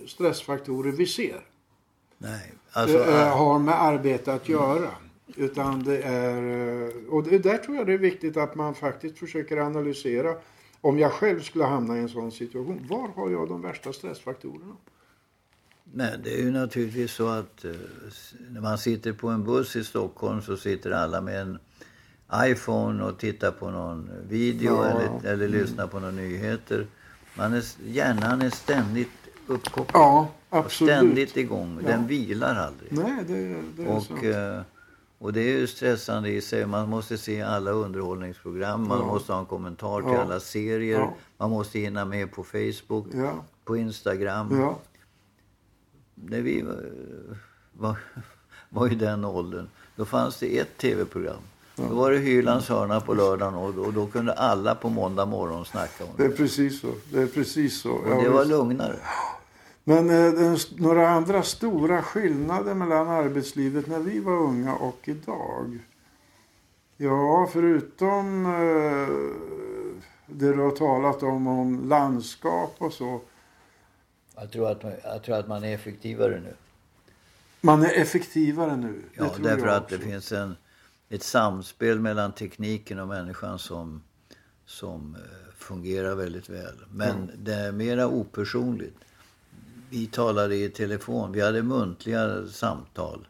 stressfaktorer 0.06 0.92
vi 0.92 1.06
ser 1.06 1.51
Nej, 2.22 2.52
alltså, 2.72 2.98
eh, 2.98 3.36
har 3.36 3.58
med 3.58 3.82
arbete 3.82 4.32
att 4.32 4.48
göra. 4.48 4.88
Utan 5.36 5.82
det 5.84 6.02
är, 6.02 6.36
eh, 6.82 6.90
och 7.10 7.22
det, 7.22 7.38
där 7.38 7.58
tror 7.58 7.76
jag 7.76 7.86
det 7.86 7.92
är 7.92 7.98
viktigt 7.98 8.36
att 8.36 8.54
man 8.54 8.74
faktiskt 8.74 9.18
försöker 9.18 9.56
analysera. 9.56 10.34
Om 10.80 10.98
jag 10.98 11.12
själv 11.12 11.40
skulle 11.40 11.64
hamna 11.64 11.96
i 11.96 12.00
en 12.00 12.08
sån 12.08 12.32
situation, 12.32 12.86
var 12.90 13.08
har 13.08 13.30
jag 13.30 13.48
de 13.48 13.62
värsta 13.62 13.92
stressfaktorerna? 13.92 14.76
nej, 15.94 16.18
det 16.24 16.34
är 16.34 16.38
ju 16.38 16.50
naturligtvis 16.50 17.12
så 17.12 17.28
att 17.28 17.64
eh, 17.64 17.70
när 18.50 18.60
man 18.60 18.78
sitter 18.78 19.12
på 19.12 19.28
en 19.28 19.44
buss 19.44 19.76
i 19.76 19.84
Stockholm 19.84 20.42
så 20.42 20.56
sitter 20.56 20.90
alla 20.90 21.20
med 21.20 21.40
en 21.40 21.58
iPhone 22.34 23.04
och 23.04 23.18
tittar 23.18 23.50
på 23.50 23.70
någon 23.70 24.10
video 24.28 24.74
Ja. 24.74 24.86
eller, 24.86 25.32
eller 25.32 25.48
lyssnar 25.48 25.86
på 25.86 26.00
några 26.00 26.12
nyheter. 26.12 26.86
Man 27.34 27.54
är, 27.54 27.64
hjärnan 27.84 28.42
är 28.42 28.50
ständigt 28.50 29.08
uppkopplad. 29.46 30.02
Ja, 30.02 30.28
absolut. 30.52 30.92
ständigt 30.94 31.36
igång. 31.36 31.78
Den 31.86 32.00
Ja. 32.00 32.06
vilar 32.06 32.54
aldrig. 32.54 32.92
Nej, 32.92 33.24
det, 33.26 33.62
det 33.76 33.82
är 33.90 34.00
sant. 34.00 34.10
Och, 34.18 34.24
eh, 34.24 34.60
och 35.18 35.32
det 35.32 35.40
är 35.40 35.58
ju 35.58 35.66
stressande 35.66 36.28
i 36.30 36.40
sig. 36.40 36.66
Man 36.66 36.88
måste 36.88 37.18
se 37.18 37.42
alla 37.42 37.70
underhållningsprogram. 37.70 38.88
Man 38.88 38.98
Ja. 38.98 39.06
måste 39.06 39.32
ha 39.32 39.40
en 39.40 39.46
kommentar 39.46 40.00
till 40.00 40.10
Ja. 40.12 40.20
alla 40.22 40.40
serier. 40.40 40.98
Ja. 40.98 41.14
Man 41.38 41.50
måste 41.50 41.78
hinna 41.78 42.04
med 42.04 42.32
på 42.32 42.44
Facebook, 42.44 43.06
på 43.64 43.76
Instagram. 43.76 44.74
När 46.14 46.40
vi 46.40 46.62
var, 46.62 46.84
var, 47.72 47.96
var 48.68 48.92
i 48.92 48.94
den 48.94 49.24
åldern, 49.24 49.66
då 49.96 50.04
fanns 50.04 50.38
det 50.38 50.58
ett 50.58 50.78
tv-program. 50.78 51.36
Då 51.76 51.94
var 51.94 52.10
det 52.10 52.18
Hylands 52.18 52.68
hörna 52.68 53.00
på 53.00 53.14
lördagen 53.14 53.54
och, 53.54 53.78
och 53.86 53.92
då 53.92 54.06
kunde 54.06 54.32
alla 54.32 54.74
på 54.74 54.88
måndag 54.88 55.26
morgon 55.26 55.64
snacka 55.64 56.04
om 56.04 56.10
det 56.16 56.22
det. 56.28 56.32
är 56.32 56.36
precis 56.36 56.80
så. 56.80 56.88
Det 57.12 57.22
är 57.22 57.26
precis 57.26 57.80
så. 57.80 57.92
Och 57.92 58.22
det 58.22 58.28
var 58.30 58.44
lugnare. 58.44 58.96
Men 59.84 60.10
eh, 60.10 60.58
några 60.76 61.08
andra 61.08 61.42
stora 61.42 62.02
skillnader 62.02 62.74
mellan 62.74 63.08
arbetslivet 63.08 63.86
när 63.86 63.98
vi 63.98 64.20
var 64.20 64.36
unga 64.36 64.74
och 64.74 65.00
idag? 65.04 65.78
Ja, 66.96 67.48
förutom 67.52 68.46
eh, 68.46 69.08
det 70.26 70.52
du 70.52 70.60
har 70.60 70.70
talat 70.70 71.22
om, 71.22 71.46
om 71.46 71.88
landskap 71.88 72.74
och 72.78 72.92
så. 72.92 73.20
Jag 74.36 74.50
tror, 74.50 74.70
att, 74.70 74.84
jag 75.04 75.22
tror 75.22 75.36
att 75.36 75.48
man 75.48 75.64
är 75.64 75.74
effektivare 75.74 76.40
nu. 76.40 76.54
Man 77.60 77.82
är 77.82 78.00
effektivare 78.00 78.76
nu. 78.76 79.02
Ja, 79.14 79.30
därför 79.42 79.66
att 79.66 79.88
det 79.88 79.98
finns 79.98 80.32
en, 80.32 80.56
ett 81.08 81.22
samspel 81.22 82.00
mellan 82.00 82.32
tekniken 82.32 82.98
och 82.98 83.08
människan 83.08 83.58
som, 83.58 84.02
som 84.66 85.14
eh, 85.14 85.54
fungerar 85.56 86.14
väldigt 86.14 86.48
väl. 86.48 86.84
Men 86.90 87.30
det 87.38 87.54
är 87.54 87.72
mera 87.72 88.08
opersonligt. 88.08 88.96
Vi 89.92 90.06
talade 90.06 90.56
i 90.56 90.68
telefon, 90.68 91.32
vi 91.32 91.40
hade 91.40 91.62
muntliga 91.62 92.46
samtal 92.46 93.28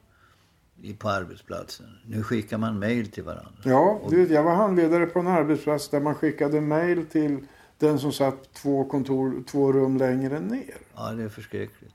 på 0.99 1.09
arbetsplatsen. 1.09 1.87
Nu 2.07 2.23
skickar 2.23 2.59
man 2.59 2.79
mejl 2.79 3.11
till 3.11 3.23
varandra. 3.23 3.61
Ja, 3.65 4.01
du 4.11 4.27
jag 4.27 4.43
var 4.43 4.55
handledare 4.55 5.07
på 5.07 5.19
en 5.19 5.27
arbetsplats 5.27 5.89
där 5.89 6.01
man 6.01 6.15
skickade 6.15 6.61
mejl 6.61 7.07
till 7.07 7.47
den 7.79 7.99
som 7.99 8.13
satt 8.13 8.53
två 8.53 8.85
kontor, 8.85 9.45
två 9.47 9.73
rum 9.73 9.97
längre 9.97 10.41
ner. 10.41 10.77
Ja, 10.95 11.13
det 11.13 11.23
är 11.23 11.29
förskräckligt. 11.29 11.95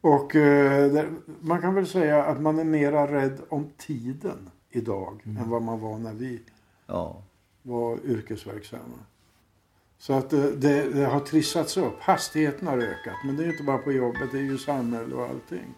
Och 0.00 0.36
eh, 0.36 1.04
man 1.40 1.60
kan 1.60 1.74
väl 1.74 1.86
säga 1.86 2.24
att 2.24 2.40
man 2.40 2.58
är 2.58 2.64
mera 2.64 3.12
rädd 3.12 3.40
om 3.48 3.70
tiden 3.76 4.50
idag 4.70 5.22
än 5.24 5.50
vad 5.50 5.62
man 5.62 5.80
var 5.80 5.98
när 5.98 6.14
vi 6.14 6.42
Ja, 6.86 7.22
var 7.62 7.98
yrkesverksamma. 8.04 8.98
Så 10.06 10.12
att 10.12 10.32
eh, 10.32 10.40
det, 10.40 10.82
det 10.94 11.04
har 11.04 11.20
trissats 11.20 11.76
upp. 11.76 12.00
Hastigheten 12.00 12.68
har 12.68 12.78
ökat. 12.78 13.14
Men 13.26 13.36
det 13.36 13.44
är 13.44 13.48
inte 13.48 13.62
bara 13.62 13.78
på 13.78 13.92
jobbet, 13.92 14.32
det 14.32 14.38
är 14.38 14.42
ju 14.42 14.58
samhälle 14.58 15.14
och 15.14 15.22
allting. 15.24 15.74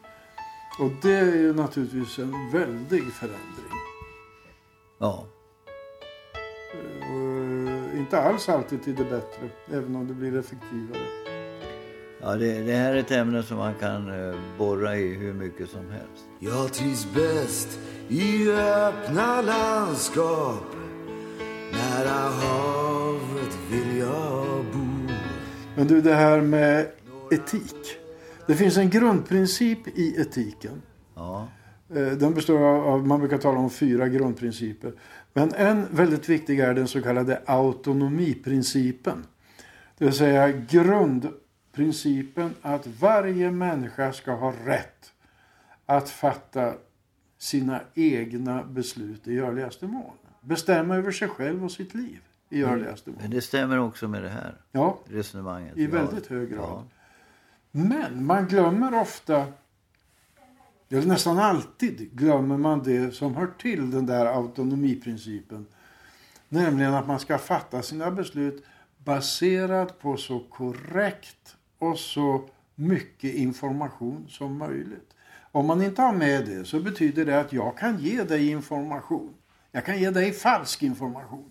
Och 0.81 0.91
det 1.03 1.13
är 1.13 1.37
ju 1.37 1.55
naturligtvis 1.55 2.19
en 2.19 2.51
väldig 2.53 3.13
förändring. 3.13 3.73
ja. 4.99 5.27
Eh, 6.75 7.15
Och 7.15 7.99
inte 7.99 8.21
alls 8.21 8.49
alltid 8.49 8.85
till 8.85 8.95
det 8.95 9.05
bättre, 9.05 9.49
även 9.71 9.97
om 9.97 10.07
det 10.09 10.15
blir 10.15 10.39
effektivare. 10.39 11.07
ja 12.21 12.35
det, 12.37 12.61
det 12.61 12.73
här 12.73 12.93
är 12.93 12.97
ett 12.97 13.11
ämne 13.11 13.43
som 13.43 13.57
man 13.57 13.75
kan 13.75 14.29
eh, 14.29 14.37
borra 14.59 14.97
i 14.97 15.15
hur 15.15 15.33
mycket 15.33 15.69
som 15.71 15.91
helst. 15.91 16.25
Jag 16.39 16.73
trivs 16.73 17.07
bäst 17.15 17.79
i 18.09 18.51
öppna 18.53 19.43
landskap 19.43 20.65
Nära 21.77 22.21
havet 22.41 23.59
vill 23.71 23.99
jag 23.99 24.65
bo 24.73 25.13
Men 25.77 25.87
du, 25.87 26.01
det 26.01 26.15
här 26.15 26.41
med 26.41 26.87
etik. 27.31 27.97
Det 28.47 28.55
finns 28.55 28.77
en 28.77 28.91
grundprincip 28.91 29.89
i 29.89 30.21
etiken. 30.21 30.83
Ja, 31.15 31.49
Eh, 31.95 32.07
Den 32.13 32.35
består 32.35 32.59
av, 32.63 32.87
av- 32.87 33.07
man 33.07 33.21
brukar 33.21 33.39
tala 33.39 33.59
om 33.59 33.71
fyra 33.71 34.09
grundprinciper. 34.09 34.93
Men 35.33 35.55
en 35.55 35.87
väldigt 35.91 36.29
viktig 36.29 36.61
är 36.61 36.75
den 36.75 36.89
så 36.89 37.03
kallade 37.03 37.43
autonomiprincipen. 37.47 39.27
Det 39.99 40.05
vill 40.05 40.15
säga 40.15 40.53
grundprincipen 40.53 42.55
att 42.63 42.87
varje 43.01 43.51
människa 43.51 44.13
ska 44.13 44.33
ha 44.33 44.53
rätt 44.65 45.13
att 45.87 46.11
fatta 46.11 46.75
sina 47.39 47.81
egna 47.95 48.65
beslut 48.65 49.29
i 49.29 49.35
görligaste 49.35 49.87
mån. 49.87 50.13
Bestämma 50.45 50.97
över 50.97 51.13
sig 51.13 51.29
själv 51.29 51.65
och 51.65 51.71
sitt 51.73 51.95
liv 51.95 52.19
i 52.49 52.59
görligaste 52.59 53.11
mån. 53.11 53.19
Men 53.23 53.31
det 53.31 53.41
stämmer 53.41 53.79
också 53.79 54.09
med 54.09 54.23
det 54.23 54.29
här 54.29 54.55
Ja, 54.73 54.99
resonemanget. 55.09 55.77
i 55.77 55.87
väldigt 55.87 56.27
hög 56.27 56.51
grad. 56.51 56.61
Ja. 56.69 56.85
Men 57.71 58.25
man 58.27 58.47
glömmer 58.47 59.01
ofta, 59.01 59.47
eller 60.89 61.07
nästan 61.07 61.39
alltid 61.39 62.11
glömmer 62.13 62.57
man 62.57 62.83
det 62.83 63.15
som 63.15 63.35
hör 63.37 63.47
till 63.59 63.91
den 63.91 64.07
där 64.07 64.27
autonomiprincipen. 64.27 65.67
Nämligen 66.49 66.95
att 66.95 67.07
man 67.07 67.21
ska 67.21 67.39
fatta 67.39 67.83
sina 67.83 68.11
beslut 68.11 68.65
baserat 68.99 69.99
på 70.01 70.17
så 70.17 70.41
korrekt 70.41 71.57
och 71.79 71.99
så 71.99 72.49
mycket 72.75 73.35
information 73.35 74.27
som 74.29 74.59
möjligt. 74.59 75.11
Om 75.53 75.67
man 75.67 75.83
inte 75.83 76.03
har 76.03 76.13
med 76.13 76.47
det 76.47 76.65
så 76.65 76.81
betyder 76.81 77.25
det 77.25 77.41
att 77.41 77.53
jag 77.53 77.79
kan 77.79 77.99
ge 77.99 78.25
dig 78.25 78.49
information. 78.51 79.35
Jag 79.75 79.85
kan 79.85 79.99
ge 79.99 80.11
dig 80.11 80.33
falsk 80.33 80.83
information. 80.83 81.51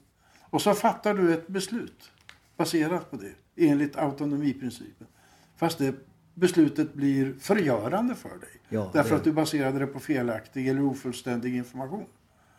Och 0.50 0.62
så 0.62 0.74
fattar 0.74 1.13
du 1.13 1.34
ett 1.34 1.48
beslut 1.48 2.12
baserat 2.58 3.12
på 3.12 3.18
det 3.18 3.32
enligt 3.68 3.96
autonomiprincipen. 3.98 5.08
Fast 5.58 5.77
det 5.77 5.96
beslutet 6.34 6.94
blir 6.94 7.34
förgörande 7.39 8.15
för 8.15 8.30
dig. 8.30 8.50
Ja, 8.70 8.89
därför 8.94 9.10
det- 9.10 9.15
att 9.15 9.24
du 9.24 9.32
baserade 9.32 9.80
det 9.80 9.88
på 9.88 10.00
felaktig 10.00 10.68
eller 10.68 10.82
ofullständig 10.84 11.56
information. 11.56 12.06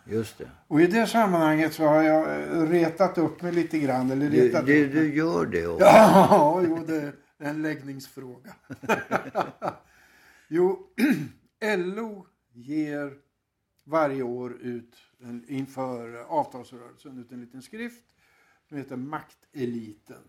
Just 0.06 0.38
det. 0.38 0.50
Och 0.68 0.80
i 0.80 0.87
det 0.87 1.06
sammanhanget 1.06 1.75
så 1.75 1.87
har 1.87 2.02
jag 2.02 2.40
eh, 2.42 2.68
retat 2.71 3.18
upp 3.18 3.42
mig 3.42 3.52
lite 3.52 3.78
grann. 3.78 4.11
Eller 4.11 4.30
Du, 4.30 4.37
retat 4.49 4.66
du, 4.66 4.73
mig. 4.80 4.88
du 4.88 5.14
gör 5.16 5.47
det 5.47 5.66
också. 5.66 5.85
Ja, 5.87 6.62
jo, 6.68 6.85
det 6.87 6.97
är 6.97 7.12
en 7.38 7.62
läggningsfråga. 7.62 8.54
jo, 10.49 10.87
LO 11.76 12.26
ger 12.52 13.12
varje 13.85 14.23
år 14.23 14.52
ut 14.61 14.97
en, 15.25 15.45
inför 15.49 16.25
avtalsrörelsen 16.28 17.19
ut 17.19 17.33
en 17.33 17.40
liten 17.40 17.62
skrift 17.62 18.04
som 18.69 18.78
heter 18.78 18.97
Makteliten. 18.97 20.23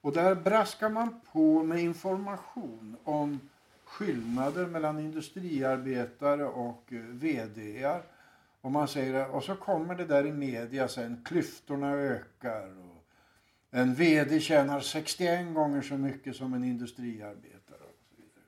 Och 0.00 0.12
där 0.12 0.34
braskar 0.34 0.90
man 0.90 1.20
på 1.32 1.62
med 1.62 1.80
information 1.80 2.96
om 3.04 3.40
skillnader 3.84 4.66
mellan 4.66 4.98
industriarbetare 4.98 6.44
och 6.44 6.92
eh, 6.92 6.98
VD. 6.98 7.62
VDR. 7.62 8.02
Och 8.60 8.72
man 8.72 8.88
säger 8.88 9.28
och 9.28 9.44
så 9.44 9.54
kommer 9.54 9.94
det 9.94 10.04
där 10.04 10.26
i 10.26 10.32
media 10.32 10.88
sen, 10.88 11.22
klyftorna 11.24 11.92
ökar. 11.92 12.78
Och 12.78 13.04
en 13.70 13.94
VD 13.94 14.40
tjänar 14.40 14.80
61 14.80 15.54
gånger 15.54 15.82
så 15.82 15.94
mycket 15.94 16.36
som 16.36 16.54
en 16.54 16.64
industriarbetare. 16.64 17.78
Och, 17.78 17.96
så 18.08 18.16
vidare. 18.16 18.44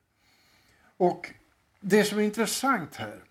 och 0.97 1.35
det 1.81 2.05
som 2.05 2.19
är 2.19 2.23
intressant 2.23 2.97
här, 2.97 3.25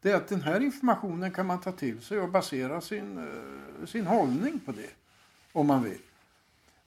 det 0.00 0.10
är 0.10 0.16
att 0.16 0.28
den 0.28 0.42
här 0.42 0.60
informationen 0.60 1.30
kan 1.30 1.46
man 1.46 1.60
ta 1.60 1.72
till 1.72 2.00
sig 2.02 2.20
och 2.20 2.28
basera 2.28 2.80
sin, 2.80 3.18
eh, 3.18 3.86
sin 3.86 4.06
hållning 4.06 4.60
på 4.60 4.72
det, 4.72 4.90
om 5.52 5.66
man 5.66 5.82
vill. 5.82 6.02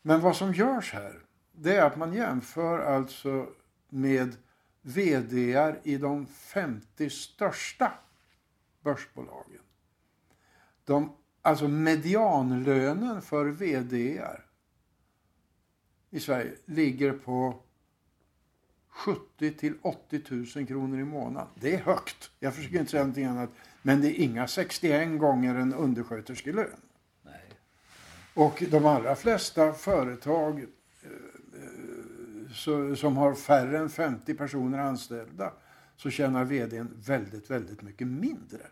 Men 0.01 0.22
vad 0.22 0.36
som 0.36 0.53
görs 0.53 0.93
här, 0.93 1.20
det 1.51 1.75
är 1.75 1.86
att 1.86 1.98
man 1.98 2.13
jämför 2.13 2.79
alltså 2.79 3.48
med 3.89 4.36
VDR 4.82 5.79
i 5.84 5.98
de 5.98 6.25
50 6.25 7.10
största 7.10 7.91
börsbolagen. 8.82 9.62
De, 10.86 11.15
alltså 11.41 11.67
medianlönen 11.67 13.21
för 13.21 13.45
VDR 13.45 14.45
i 16.10 16.19
Sverige 16.19 16.56
ligger 16.65 17.12
på 17.12 17.60
70 18.93 19.51
till 19.51 19.73
80 19.82 20.21
000 20.56 20.67
kronor 20.67 20.99
i 20.99 21.03
månaden. 21.03 21.49
Det 21.56 21.75
är 21.75 21.79
högt. 21.79 22.32
Jag 22.39 22.56
försöker 22.56 22.79
inte 22.79 22.91
säga 22.91 23.03
någonting 23.03 23.25
annat. 23.25 23.49
Men 23.82 24.01
det 24.01 24.08
är 24.08 24.23
inga 24.23 24.47
61 24.47 25.19
gånger 25.19 25.56
en 25.56 25.73
undersköterskelön. 25.73 26.82
Nej. 27.21 27.49
Och 28.34 28.63
de 28.71 28.86
allra 28.86 29.15
flesta 29.15 29.73
företag 29.73 30.60
eh, 30.60 31.10
så, 32.53 32.95
som 32.95 33.17
har 33.17 33.34
färre 33.34 33.77
än 33.77 33.89
50 33.89 34.34
personer 34.34 34.79
anställda 34.79 35.53
så 35.97 36.10
tjänar 36.10 36.45
vdn 36.45 37.01
väldigt, 37.06 37.51
väldigt 37.51 37.82
mycket 37.82 38.08
mindre. 38.08 38.67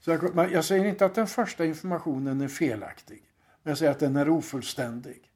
Så 0.00 0.10
jag, 0.10 0.52
jag 0.52 0.64
säger 0.64 0.84
inte 0.84 1.06
att 1.06 1.14
den 1.14 1.26
första 1.26 1.64
informationen 1.64 2.40
är 2.40 2.48
felaktig. 2.48 3.22
Men 3.62 3.70
jag 3.70 3.78
säger 3.78 3.92
att 3.92 3.98
den 3.98 4.16
är 4.16 4.28
ofullständig. 4.28 5.31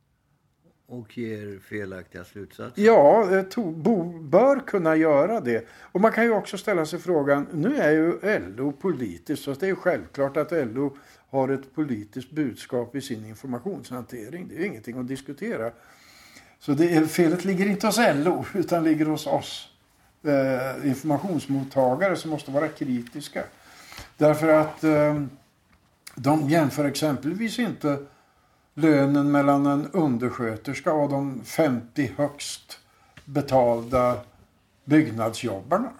Och 0.89 1.19
ger 1.19 1.59
felaktiga 1.59 2.25
slutsatser. 2.25 2.83
Ja, 2.83 3.37
eh, 3.37 3.43
to, 3.43 3.71
bo, 3.71 4.19
bör 4.19 4.61
kunna 4.67 4.97
göra 4.97 5.41
det. 5.41 5.67
Och 5.81 6.01
man 6.01 6.13
kan 6.13 6.25
ju 6.25 6.31
också 6.31 6.59
ställa 6.59 6.87
sig 6.87 6.99
frågan, 6.99 7.47
nu 7.53 7.77
är 7.77 7.91
ju 7.91 8.39
LO 8.57 8.73
politiskt 8.73 9.43
så 9.43 9.53
det 9.53 9.67
är 9.67 9.71
ju 9.71 9.77
självklart 9.77 10.37
att 10.37 10.53
LO 10.53 10.97
har 11.31 11.49
ett 11.49 11.75
politiskt 11.75 12.31
budskap 12.31 12.97
i 12.97 13.01
sin 13.01 13.27
informationshantering. 13.27 14.49
Det 14.49 14.55
är 14.55 14.59
ju 14.59 14.67
ingenting 14.67 14.99
att 14.99 15.09
diskutera. 15.09 15.71
Så 16.59 16.73
det 16.73 16.95
är, 16.95 17.07
felet 17.07 17.45
ligger 17.45 17.67
inte 17.67 17.87
hos 17.87 17.99
LO 18.15 18.45
utan 18.55 18.85
ligger 18.85 19.07
hos 19.07 19.27
oss 19.27 19.69
eh, 20.23 20.89
informationsmottagare 20.89 22.17
som 22.17 22.31
måste 22.31 22.51
vara 22.51 22.69
kritiska. 22.69 23.45
Därför 24.17 24.49
att 24.49 24.85
eh, 24.85 25.23
de 26.15 26.51
jämför 26.51 26.85
exempelvis 26.85 27.59
inte 27.59 27.99
lönen 28.77 29.31
mellan 29.31 29.67
en 29.67 29.91
undersköterska 29.93 30.93
och 30.93 31.11
de 31.11 31.45
50 31.45 32.13
högst 32.17 32.79
betalda 33.25 34.17
byggnadsjobbarna. 34.85 35.91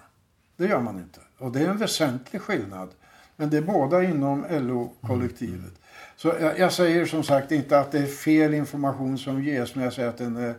Det 0.55 0.67
gör 0.67 0.81
man 0.81 0.97
inte. 0.97 1.19
Och 1.37 1.51
det 1.51 1.61
är 1.61 1.69
en 1.69 1.77
väsentlig 1.77 2.41
skillnad. 2.41 2.89
Men 3.35 3.49
det 3.49 3.57
är 3.57 3.61
båda 3.61 4.03
inom 4.03 4.45
LO-kollektivet. 4.49 5.73
Så 6.15 6.27
jag, 6.27 6.59
jag 6.59 6.73
säger 6.73 7.05
som 7.05 7.23
sagt 7.23 7.51
inte 7.51 7.79
att 7.79 7.91
det 7.91 7.99
är 7.99 8.05
fel 8.05 8.53
information 8.53 9.17
som 9.17 9.43
ges, 9.43 9.75
men 9.75 9.83
jag 9.83 9.93
säger 9.93 10.09
att 10.09 10.17
den 10.17 10.37
är 10.37 10.55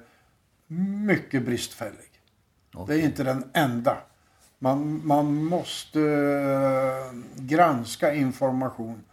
mycket 1.06 1.44
bristfällig. 1.44 2.10
Det 2.86 2.94
är 2.94 3.04
inte 3.04 3.24
den 3.24 3.44
enda. 3.52 3.96
Man, 4.58 5.06
man 5.06 5.44
måste 5.44 6.00
eh, 6.00 7.18
granska 7.36 8.14
information 8.14 9.04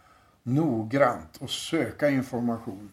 noggrant 0.42 1.36
och 1.36 1.50
söka 1.50 2.10
information. 2.10 2.92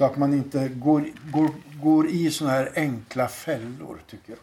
Så 0.00 0.06
att 0.06 0.16
man 0.16 0.32
inte 0.34 0.68
går, 0.68 1.04
går, 1.32 1.50
går 1.82 2.08
i 2.08 2.30
såna 2.30 2.50
här 2.50 2.72
enkla 2.74 3.28
fällor, 3.28 3.98
tycker 4.10 4.30
jag. 4.32 4.38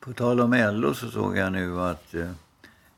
På 0.00 0.12
tal 0.12 0.40
om 0.40 0.54
LO 0.54 0.94
så 0.94 1.10
såg 1.10 1.36
jag 1.36 1.52
nu 1.52 1.80
att 1.80 2.14
eh, 2.14 2.30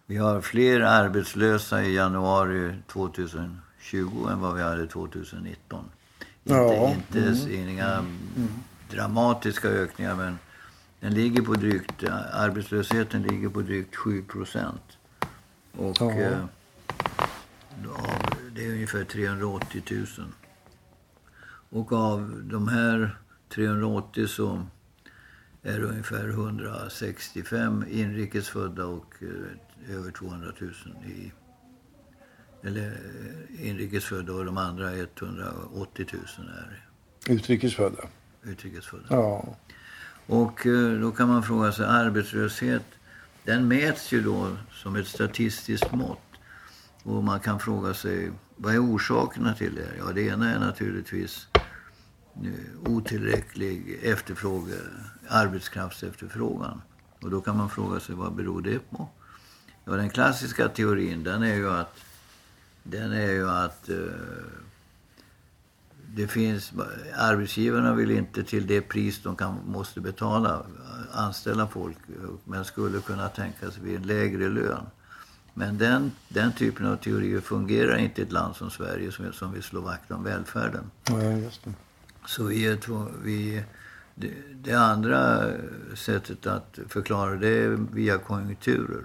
vi 0.07 0.17
har 0.17 0.41
fler 0.41 0.81
arbetslösa 0.81 1.83
i 1.83 1.95
januari 1.95 2.75
2020 2.87 4.29
än 4.31 4.41
vad 4.41 4.55
vi 4.55 4.63
hade 4.63 4.87
2019. 4.87 5.85
Ja, 6.45 6.91
Inte, 6.91 7.19
inte 7.19 7.55
inga 7.55 8.05
dramatiska 8.91 9.69
ökningar 9.69 10.15
men 10.15 10.39
den 11.01 11.15
ligger 11.15 11.43
på 11.43 11.55
drygt, 11.55 12.05
arbetslösheten 12.33 13.23
ligger 13.23 13.49
på 13.49 13.61
drygt 13.63 13.97
7 13.97 14.23
procent. 14.23 14.99
Och 15.77 15.97
Ja. 16.01 16.11
eh, 16.13 16.45
det 18.53 18.67
är 18.67 18.73
ungefär 18.73 19.05
380 19.05 19.83
000. 19.91 20.07
Och 21.73 21.93
av 21.93 22.41
de 22.45 22.69
här 22.69 23.19
380 23.49 24.27
så 24.27 24.67
är 25.63 25.79
det 25.81 25.85
ungefär 25.87 26.29
165 26.29 27.85
inrikesfödda 27.91 28.87
och 28.87 29.15
eh, 29.21 29.97
över 29.97 30.11
200 30.11 30.53
000 30.61 30.73
i 31.07 31.33
eller 32.63 32.87
eh, 32.87 33.69
inrikesfödda 33.69 34.33
och 34.33 34.45
de 34.45 34.57
andra 34.57 34.93
180 34.97 36.07
000 36.13 36.23
är 36.49 36.87
Utrikesfödda. 37.33 38.03
utrikesfödda. 38.43 39.05
Ja. 39.11 39.57
Och 40.27 40.67
eh, 40.67 41.01
då 41.01 41.11
kan 41.13 41.29
man 41.29 41.43
fråga 41.43 41.73
sig, 41.73 41.87
arbetslöshet, 41.87 42.85
den 43.45 43.69
mäts 43.69 44.13
ju 44.13 44.23
då 44.23 44.57
som 44.73 44.97
ett 44.97 45.07
statistiskt 45.07 45.93
mått. 45.93 46.19
Och 47.03 47.25
man 47.25 47.41
kan 47.41 47.61
fråga 47.61 47.95
sig, 47.95 48.33
vad 48.57 48.75
är 48.75 48.79
orsakerna 48.95 49.55
till 49.55 49.75
det? 49.75 49.89
Ja, 49.99 50.13
det 50.13 50.23
ena 50.23 50.51
är 50.55 50.59
naturligtvis 50.59 51.49
Eh, 52.37 52.93
otillräcklig 52.93 53.99
efterfråga, 54.03 54.75
arbetskraftsefterfrågan. 55.29 56.83
Och 57.21 57.31
då 57.31 57.41
kan 57.41 57.57
man 57.57 57.71
fråga 57.71 58.01
sig, 58.01 58.15
vad 58.15 58.35
beror 58.35 58.63
det 58.63 58.91
på? 58.91 59.09
Ja, 59.85 59.93
den 59.93 60.11
klassiska 60.11 60.69
teorin, 60.69 61.25
den 61.25 61.43
är 61.43 61.55
ju 61.55 61.71
att, 61.71 61.97
den 62.83 63.13
är 63.13 63.33
ju 63.33 63.51
att 63.51 63.89
eh, 63.89 63.97
det 66.15 66.29
finns, 66.29 66.73
arbetsgivarna 67.17 67.95
vill 67.95 68.11
inte 68.11 68.45
till 68.45 68.67
det 68.67 68.81
pris 68.81 69.23
de 69.23 69.37
kan, 69.37 69.59
måste 69.67 70.01
betala 70.01 70.63
anställa 71.13 71.67
folk 71.67 71.97
men 72.45 72.65
skulle 72.65 73.01
kunna 73.01 73.29
tänka 73.29 73.71
sig 73.71 73.83
vid 73.83 73.97
en 73.97 74.03
lägre 74.03 74.49
lön. 74.49 74.87
Men 75.55 75.79
den, 75.79 76.13
den 76.29 76.53
typen 76.53 76.87
av 76.87 76.97
teorier 76.97 77.41
fungerar 77.41 77.97
inte 77.97 78.21
i 78.21 78.25
ett 78.25 78.33
land 78.33 78.57
som 78.57 78.71
Sverige 78.71 79.13
som, 79.13 79.33
som 79.33 79.53
vill 79.53 79.63
slå 79.63 79.81
vakt 79.81 80.11
om 80.11 80.25
välfärden. 80.25 80.91
ja, 81.09 81.23
just 81.23 81.65
det. 81.65 81.73
Så 82.27 82.45
vi 82.45 82.67
är 82.67 82.77
två, 82.77 83.07
vi, 83.25 83.63
det, 84.15 84.33
det 84.55 84.75
andra 84.75 85.51
sättet 85.95 86.47
att 86.47 86.79
förklara 86.89 87.37
det 87.37 87.49
är 87.49 87.69
via 87.93 88.19
konjunkturer. 88.19 89.05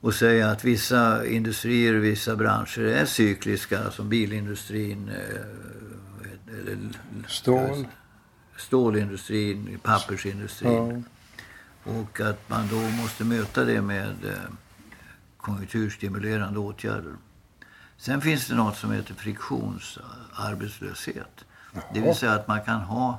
och 0.00 0.14
säga 0.14 0.50
att 0.50 0.64
vissa 0.64 1.26
industrier 1.26 1.94
vissa 1.94 2.36
branscher 2.36 2.80
är 2.80 3.04
cykliska 3.04 3.90
som 3.90 4.08
bilindustrin, 4.08 5.08
eh, 5.08 6.58
eller, 6.60 6.78
Stål. 7.28 7.86
stålindustrin, 8.56 9.78
pappersindustrin. 9.82 11.04
Ja. 11.84 11.92
Och 11.92 12.20
att 12.20 12.48
man 12.48 12.68
då 12.68 13.02
måste 13.02 13.24
möta 13.24 13.64
det 13.64 13.82
med 13.82 14.24
eh, 14.24 14.52
konjunkturstimulerande 15.36 16.58
åtgärder. 16.58 17.12
Sen 18.00 18.20
finns 18.20 18.48
det 18.48 18.54
något 18.54 18.76
som 18.76 18.92
heter 18.92 19.14
friktionsarbetslöshet. 19.14 21.44
Det 21.94 22.00
vill 22.00 22.14
säga 22.14 22.32
att 22.32 22.48
man 22.48 22.60
kan 22.60 22.80
ha 22.80 23.18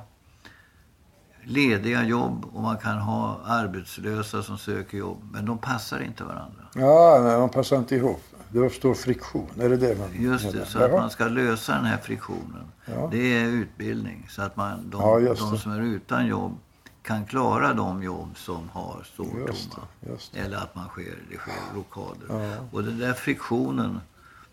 lediga 1.44 2.04
jobb 2.04 2.44
och 2.52 2.62
man 2.62 2.78
kan 2.78 2.98
ha 2.98 3.40
arbetslösa 3.44 4.42
som 4.42 4.58
söker 4.58 4.98
jobb. 4.98 5.18
Men 5.32 5.46
de 5.46 5.58
passar 5.58 6.00
inte 6.00 6.24
varandra. 6.24 6.62
Ja, 6.74 7.20
nej, 7.24 7.38
man 7.38 7.48
passar 7.48 7.76
inte 7.76 7.96
ihop. 7.96 8.22
Det 8.48 8.58
uppstår 8.58 8.94
friktion. 8.94 9.48
Är 9.60 9.68
det 9.68 9.76
det 9.76 9.98
man 9.98 10.08
Just 10.22 10.52
det, 10.52 10.66
så 10.66 10.78
att 10.78 10.90
Jaha. 10.90 11.00
man 11.00 11.10
ska 11.10 11.28
lösa 11.28 11.74
den 11.74 11.84
här 11.84 11.98
friktionen. 11.98 12.64
Ja. 12.84 13.08
Det 13.12 13.38
är 13.38 13.46
utbildning. 13.46 14.26
Så 14.30 14.42
att 14.42 14.56
man, 14.56 14.90
de, 14.90 15.00
Ja, 15.00 15.20
de 15.34 15.58
som 15.58 15.72
är 15.72 15.80
utan 15.80 16.26
jobb 16.26 16.58
kan 17.02 17.26
klara 17.26 17.74
de 17.74 18.02
jobb 18.02 18.38
som 18.38 18.68
har 18.68 19.02
står 19.12 19.24
tomma. 19.24 19.86
Eller 20.34 20.56
att 20.56 20.74
man 20.74 20.88
sker, 20.88 21.18
det 21.30 21.36
sker 21.36 21.52
rockader. 21.74 22.26
Ja. 22.28 22.56
Och 22.72 22.84
den 22.84 22.98
där 22.98 23.12
friktionen, 23.12 24.00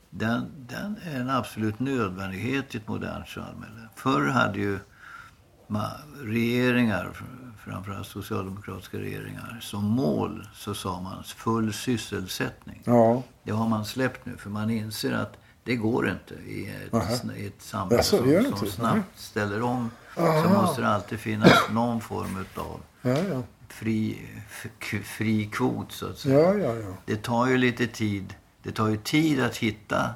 den, 0.09 0.51
den 0.69 0.95
är 1.05 1.19
en 1.19 1.29
absolut 1.29 1.79
nödvändighet 1.79 2.75
i 2.75 2.77
ett 2.77 2.87
modernt 2.87 3.27
samhälle. 3.27 3.89
Förr 3.95 4.27
hade 4.27 4.59
ju 4.59 4.79
ma- 5.67 6.23
regeringar, 6.23 7.21
framförallt 7.65 8.07
socialdemokratiska 8.07 8.97
regeringar, 8.97 9.57
som 9.61 9.83
mål 9.85 10.47
så 10.53 10.73
sa 10.73 11.01
man 11.01 11.23
full 11.23 11.73
sysselsättning. 11.73 12.81
Ja, 12.85 13.23
Det 13.43 13.51
har 13.51 13.67
man 13.67 13.85
släppt 13.85 14.25
nu 14.25 14.37
för 14.37 14.49
man 14.49 14.69
inser 14.69 15.13
att 15.13 15.37
det 15.63 15.75
går 15.75 16.09
inte 16.09 16.33
i 16.33 16.69
ett, 16.87 16.93
Aha. 16.93 17.33
i 17.35 17.47
ett 17.47 17.61
samhälle 17.61 18.03
som, 18.03 18.17
som 18.19 18.29
inte? 18.45 18.71
snabbt 18.71 19.19
ställer 19.19 19.61
om. 19.61 19.91
Så 20.15 20.21
Aha. 20.21 20.61
måste 20.61 20.81
det 20.81 20.87
alltid 20.87 21.19
finnas 21.19 21.53
någon 21.71 22.01
form 22.01 22.45
av 22.55 22.79
ja, 23.01 23.17
ja. 23.31 23.43
fri, 23.67 24.27
fri 25.03 25.45
kvot 25.51 25.91
så 25.91 26.07
att 26.09 26.17
säga. 26.17 26.53
Ja. 26.53 26.93
Det 27.05 27.23
tar 27.23 27.47
ju 27.47 27.57
lite 27.57 27.87
tid. 27.87 28.33
Det 28.63 28.71
tar 28.71 28.87
ju 28.87 28.97
tid 28.97 29.41
att 29.43 29.57
hitta 29.57 30.09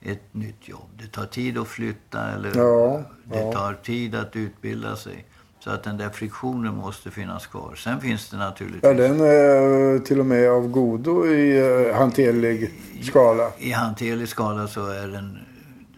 ett 0.00 0.22
nytt 0.34 0.68
jobb. 0.68 0.88
Det 0.98 1.06
tar 1.06 1.26
tid 1.26 1.58
att 1.58 1.68
flytta 1.68 2.30
eller 2.30 2.52
Ja, 2.56 3.02
det 3.24 3.40
ja. 3.40 3.52
tar 3.52 3.74
tid 3.74 4.14
att 4.14 4.36
utbilda 4.36 4.96
sig. 4.96 5.24
Så 5.64 5.70
att 5.70 5.82
den 5.82 5.96
där 5.96 6.08
friktionen 6.08 6.74
måste 6.76 7.10
finnas 7.10 7.46
kvar. 7.46 7.74
Sen 7.74 8.00
finns 8.00 8.30
det 8.30 8.36
naturligtvis 8.36 8.82
Ja, 8.82 8.94
den 8.94 9.20
är 9.20 9.98
till 9.98 10.20
och 10.20 10.26
med 10.26 10.50
av 10.50 10.68
godo 10.68 11.26
i 11.26 11.58
eh, 11.88 11.96
hanterlig 11.96 12.70
skala. 13.02 13.50
i 13.58 13.70
hanterlig 13.72 14.28
skala 14.28 14.68
så 14.68 14.86
är 14.86 15.08
den, 15.08 15.38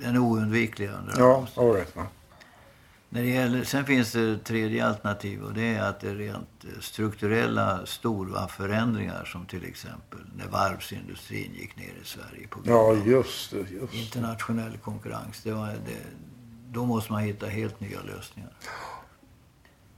den 0.04 0.16
oundviklig 0.18 0.90
under 1.00 1.14
Ja, 1.18 1.46
all 1.56 1.72
right. 1.72 1.94
När 3.14 3.22
det 3.22 3.28
gäller, 3.28 3.64
sen 3.64 3.84
finns 3.84 4.12
det 4.12 4.30
ett 4.32 4.44
tredje 4.44 4.86
alternativ 4.86 5.42
och 5.42 5.54
det 5.54 5.74
är 5.74 5.82
att 5.82 6.00
det 6.00 6.10
är 6.10 6.14
rent 6.14 6.64
eh, 6.64 6.80
strukturella 6.80 7.86
stora 7.86 8.48
förändringar 8.48 9.24
som 9.24 9.46
till 9.46 9.64
exempel 9.64 10.18
när 10.36 10.46
varvsindustrin 10.48 11.52
gick 11.54 11.76
ner 11.76 11.84
i 12.02 12.04
Sverige 12.04 12.48
på 12.48 12.60
grund 12.60 12.76
Ja, 12.78 12.80
av 12.90 13.08
just 13.08 13.50
det. 13.50 13.56
Just. 13.70 13.94
internationell 13.94 14.76
konkurrens. 14.76 15.42
Det 15.42 15.52
var, 15.52 15.66
det, 15.66 15.96
då 16.70 16.86
måste 16.86 17.12
man 17.12 17.22
hitta 17.22 17.46
helt 17.46 17.80
nya 17.80 17.98
lösningar. 18.02 18.50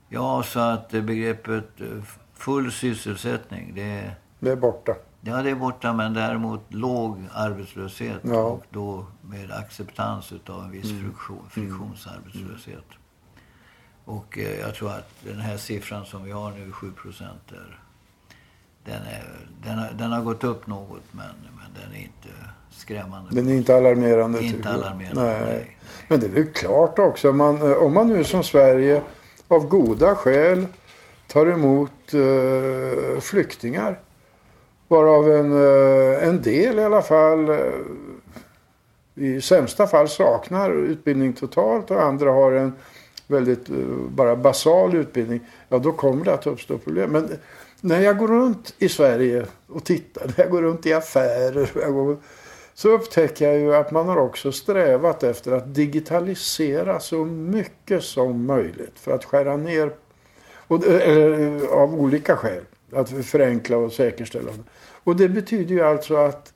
Ja, 0.08 0.42
så 0.42 0.60
att 0.60 0.94
eh, 0.94 1.02
begreppet 1.02 1.80
eh, 1.80 1.86
full 2.34 2.72
sysselsättning, 2.72 3.72
det 3.74 3.82
är, 3.82 4.14
Det 4.40 4.50
är 4.50 4.56
borta. 4.56 4.94
ja, 5.20 5.42
det 5.42 5.50
är 5.50 5.54
borta 5.54 5.92
men 5.92 6.14
däremot 6.14 6.60
låg 6.74 7.22
arbetslöshet 7.32 8.20
Ja. 8.22 8.42
och 8.42 8.64
då 8.70 9.06
med 9.22 9.50
acceptans 9.50 10.32
av 10.46 10.62
en 10.64 10.70
viss 10.70 10.90
friktion, 10.90 11.42
friktionsarbetslöshet. 11.50 12.84
Och 14.04 14.38
eh, 14.38 14.60
jag 14.60 14.74
tror 14.74 14.90
att 14.90 15.10
den 15.20 15.40
här 15.40 15.56
siffran 15.56 16.06
som 16.06 16.24
vi 16.24 16.30
har 16.30 16.50
nu, 16.50 16.72
7 16.72 16.92
procent, 16.92 17.52
den, 18.84 18.94
är, 18.94 19.24
den, 19.62 19.78
har, 19.78 19.90
den 19.98 20.12
har 20.12 20.22
gått 20.22 20.44
upp 20.44 20.66
något 20.66 21.02
men, 21.12 21.26
men 21.56 21.82
den 21.82 21.92
är 21.92 22.02
inte 22.02 22.28
skrämmande. 22.70 23.30
Den 23.30 23.48
är 23.48 23.54
inte 23.54 23.76
alarmerande. 23.76 24.42
Inte 24.42 24.68
alarmerande, 24.68 25.22
Nej. 25.22 25.40
nej. 25.40 25.76
Men 26.08 26.20
det 26.20 26.26
är 26.26 26.30
väl 26.30 26.46
klart 26.46 26.98
också. 26.98 27.32
Man, 27.32 27.70
eh, 27.70 27.76
om 27.76 27.94
man 27.94 28.08
nu 28.08 28.24
som 28.24 28.42
Sverige 28.42 29.02
av 29.48 29.68
goda 29.68 30.14
skäl 30.14 30.66
tar 31.26 31.46
emot 31.46 32.14
eh, 32.14 33.20
flyktingar. 33.20 34.00
Varav 34.88 35.30
en, 35.30 35.52
eh, 35.52 36.28
en 36.28 36.42
del 36.42 36.78
i 36.78 36.84
alla 36.84 37.02
fall 37.02 37.58
i 39.14 39.40
sämsta 39.40 39.86
fall 39.86 40.08
saknar 40.08 40.70
utbildning 40.70 41.32
totalt 41.32 41.90
och 41.90 42.02
andra 42.02 42.30
har 42.30 42.52
en 42.52 42.72
väldigt 43.26 43.70
eh, 43.70 43.76
bara 44.08 44.36
basal 44.36 44.94
utbildning. 44.94 45.40
Ja, 45.68 45.78
då 45.78 45.92
kommer 45.92 46.24
det 46.24 46.34
att 46.34 46.46
uppstå 46.46 46.78
problem. 46.78 47.10
Men 47.10 47.28
när 47.80 48.00
jag 48.00 48.18
går 48.18 48.28
runt 48.28 48.74
i 48.78 48.88
Sverige 48.88 49.46
och 49.66 49.84
tittar, 49.84 50.26
när 50.36 50.44
jag 50.44 50.50
går 50.50 50.62
runt 50.62 50.86
i 50.86 50.92
affärer 50.92 51.70
jag 51.74 51.92
går, 51.92 52.16
så 52.74 52.88
upptäcker 52.88 53.48
jag 53.48 53.58
ju 53.58 53.74
att 53.74 53.90
man 53.90 54.08
har 54.08 54.16
också 54.16 54.52
strävat 54.52 55.22
efter 55.22 55.52
att 55.52 55.74
digitalisera 55.74 57.00
så 57.00 57.24
mycket 57.24 58.04
som 58.04 58.46
möjligt 58.46 58.98
för 58.98 59.12
att 59.12 59.24
skära 59.24 59.56
ner 59.56 59.92
och, 60.66 60.86
eh, 60.86 61.08
eller, 61.08 61.62
eh, 61.62 61.68
av 61.68 61.94
olika 61.94 62.36
skäl. 62.36 62.62
Att 62.92 63.26
förenkla 63.26 63.76
och 63.76 63.92
säkerställa. 63.92 64.52
Och 65.04 65.16
det 65.16 65.28
betyder 65.28 65.74
ju 65.74 65.80
alltså 65.80 66.16
att, 66.16 66.53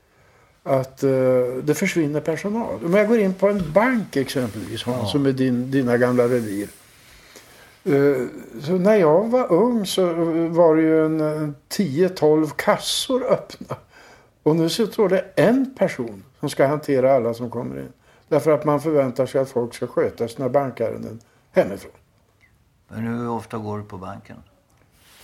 att 0.62 1.02
eh, 1.02 1.10
det 1.62 1.74
försvinner 1.74 2.20
personal. 2.20 2.84
Om 2.84 2.94
jag 2.94 3.08
går 3.08 3.18
in 3.18 3.34
på 3.34 3.48
en 3.48 3.72
bank 3.72 4.16
exempelvis, 4.16 4.82
Hans, 4.84 4.98
Ja. 5.02 5.06
som 5.06 5.26
är 5.26 5.32
din, 5.32 5.70
dina 5.70 5.96
gamla 5.96 6.24
revir. 6.24 6.68
Eh, 7.84 8.26
Så 8.62 8.72
när 8.72 8.94
jag 8.96 9.28
var 9.28 9.52
ung 9.52 9.86
så 9.86 10.04
var 10.48 10.76
det 10.76 10.82
ju 10.82 11.06
en 11.06 11.20
eh, 11.20 11.48
10-12 11.68 12.50
kassor 12.56 13.24
öppna. 13.32 13.76
Och 14.42 14.56
nu 14.56 14.68
så 14.68 14.86
står 14.86 15.08
det 15.08 15.24
en 15.36 15.74
person 15.78 16.24
som 16.40 16.50
ska 16.50 16.66
hantera 16.66 17.14
alla 17.14 17.34
som 17.34 17.50
kommer 17.50 17.78
in. 17.80 17.92
Därför 18.28 18.50
att 18.50 18.64
man 18.64 18.80
förväntar 18.80 19.26
sig 19.26 19.40
att 19.40 19.50
folk 19.50 19.74
ska 19.74 19.86
sköta 19.86 20.28
sina 20.28 20.48
bankärenden 20.48 21.20
hemifrån. 21.52 21.92
Men 22.88 23.06
hur 23.06 23.28
ofta 23.30 23.58
går 23.58 23.78
du 23.78 23.84
på 23.84 23.96
banken? 23.98 24.36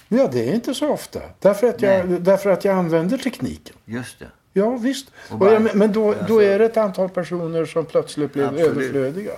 Ja, 0.09 0.29
det 0.33 0.49
är 0.49 0.55
inte 0.55 0.75
så 0.75 0.89
ofta. 0.89 1.21
Därför 1.41 1.67
att 1.69 1.83
jag, 1.83 2.23
därför 2.23 2.51
att 2.51 2.65
jag 2.65 2.75
använder 2.77 3.19
tekniken. 3.19 3.77
Just 3.85 4.19
det. 4.19 4.27
Ja, 4.57 4.71
visst. 4.77 5.11
Och 5.31 5.47
jag, 5.47 5.75
men 5.77 5.93
då, 5.93 6.13
då 6.13 6.19
alltså- 6.19 6.43
är 6.43 6.59
det 6.59 6.65
ett 6.65 6.77
antal 6.77 7.09
personer 7.09 7.65
som 7.67 7.85
plötsligt 7.87 8.33
blev 8.33 8.47
Absolut. 8.49 8.67
överflödiga. 8.71 9.33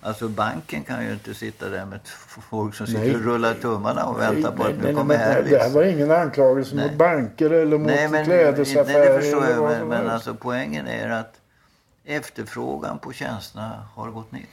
Alltså 0.00 0.28
banken 0.28 0.82
kan 0.84 1.04
ju 1.04 1.12
inte 1.12 1.34
sitta 1.34 1.68
där 1.68 1.84
med 1.84 2.00
folk 2.50 2.74
som 2.74 2.86
sitter 2.86 3.00
Nej. 3.00 3.14
och 3.14 3.20
rullar 3.22 3.54
tummarna 3.54 4.04
och 4.04 4.20
väntar 4.20 4.52
på 4.52 4.62
Nej, 4.62 4.72
att 4.72 4.78
nej, 4.82 4.92
nu 4.92 4.98
kommer 4.98 5.16
här 5.16 5.42
det 5.42 5.58
här 5.58 5.70
var 5.70 5.82
ingen 5.82 6.10
anklagelse 6.10 6.76
Nej. 6.76 6.88
mot 6.88 6.98
banker 6.98 7.50
eller 7.50 7.78
mot 7.78 7.86
Nej, 7.86 8.08
men, 8.08 8.24
klädesaffärer. 8.24 8.98
nej, 8.98 9.08
det 9.12 9.20
förstår 9.20 9.46
jag. 9.46 9.62
Men, 9.78 9.88
men 9.88 10.10
alltså 10.10 10.34
poängen 10.34 10.86
är 10.86 11.10
att 11.10 11.40
efterfrågan 12.04 12.98
på 12.98 13.12
tjänsterna 13.12 13.86
har 13.94 14.10
gått 14.10 14.32
ner. 14.32 14.46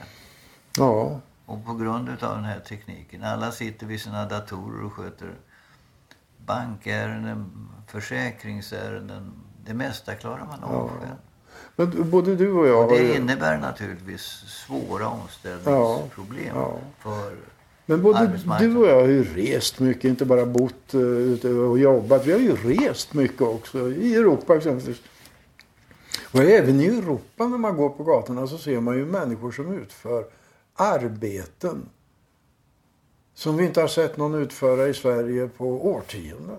Ja, 0.78 1.20
Och 1.46 1.66
på 1.66 1.74
grund 1.74 2.08
av 2.08 2.34
den 2.36 2.44
här 2.44 2.60
tekniken. 2.60 3.24
Alla 3.24 3.52
sitter 3.52 3.86
vid 3.86 4.00
sina 4.00 4.26
datorer 4.26 4.84
och 4.84 4.92
sköter 4.92 5.28
bankärenden, 6.46 7.68
försäkringsärenden. 7.86 9.32
Det 9.66 9.74
mesta 9.74 10.14
klarar 10.14 10.46
man 10.46 10.64
av 10.64 10.72
Ja. 10.72 10.90
själv. 11.00 11.16
men 11.76 12.10
både 12.10 12.36
du 12.36 12.52
och 12.52 12.66
jag 12.66 12.84
Och 12.84 12.90
det 12.90 13.16
innebär 13.16 13.58
naturligtvis 13.58 14.22
svåra 14.66 15.08
omställningsproblem 15.08 16.50
Ja, 16.54 16.78
för 16.98 17.36
Men 17.86 18.02
både 18.02 18.26
du 18.58 18.76
och 18.76 18.86
jag 18.86 19.00
har 19.00 19.08
ju 19.08 19.24
rest 19.24 19.78
mycket, 19.80 20.04
inte 20.04 20.24
bara 20.24 20.46
bott 20.46 20.94
eh, 20.94 21.00
ute 21.00 21.48
och 21.48 21.78
jobbat. 21.78 22.26
Vi 22.26 22.32
har 22.32 22.38
ju 22.38 22.56
rest 22.56 23.14
mycket 23.14 23.42
också, 23.42 23.90
i 23.90 24.14
Europa 24.14 24.56
exempelvis. 24.56 25.02
Och 26.32 26.40
även 26.42 26.80
i 26.80 26.86
Europa 26.86 27.46
när 27.48 27.58
man 27.58 27.76
går 27.76 27.90
på 27.90 28.04
gatorna 28.04 28.46
så 28.46 28.58
ser 28.58 28.80
man 28.80 28.96
ju 28.96 29.04
människor 29.06 29.52
som 29.52 29.72
utför 29.78 30.24
arbeten 30.74 31.88
som 33.34 33.56
vi 33.56 33.64
inte 33.64 33.80
har 33.80 33.88
sett 33.88 34.16
någon 34.16 34.34
utföra 34.34 34.88
i 34.88 34.94
Sverige 34.94 35.48
på 35.48 35.88
årtionden. 35.88 36.56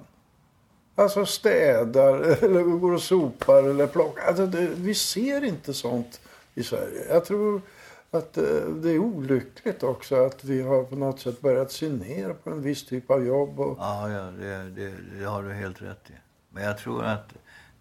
Alltså 0.95 1.25
städar, 1.25 2.19
eller 2.43 2.61
går 2.63 2.91
och 2.93 3.01
sopar 3.01 3.63
eller 3.63 3.87
plockar. 3.87 4.23
Alltså 4.27 4.45
det, 4.45 4.67
vi 4.75 4.93
ser 4.95 5.43
inte 5.43 5.73
sånt 5.73 6.21
i 6.53 6.63
Sverige. 6.63 7.05
Jag 7.09 7.25
tror 7.25 7.61
att 8.11 8.37
eh, 8.37 8.43
det 8.75 8.91
är 8.91 8.99
olyckligt 8.99 9.83
också 9.83 10.15
att 10.25 10.43
vi 10.43 10.61
har 10.61 10.83
på 10.83 10.95
något 10.95 11.19
sätt 11.19 11.41
börjat 11.41 11.71
se 11.71 11.89
ner 11.89 12.33
på 12.33 12.49
en 12.49 12.61
viss 12.61 12.85
typ 12.85 13.11
av 13.11 13.25
jobb. 13.25 13.59
Och, 13.59 13.77
Ja, 13.79 14.09
ja 14.11 14.21
det, 14.21 14.69
det, 14.69 14.93
det 15.19 15.25
har 15.25 15.43
du 15.43 15.53
helt 15.53 15.81
rätt 15.81 16.09
i. 16.09 16.13
Men 16.49 16.63
jag 16.63 16.77
tror 16.77 17.03
att 17.03 17.33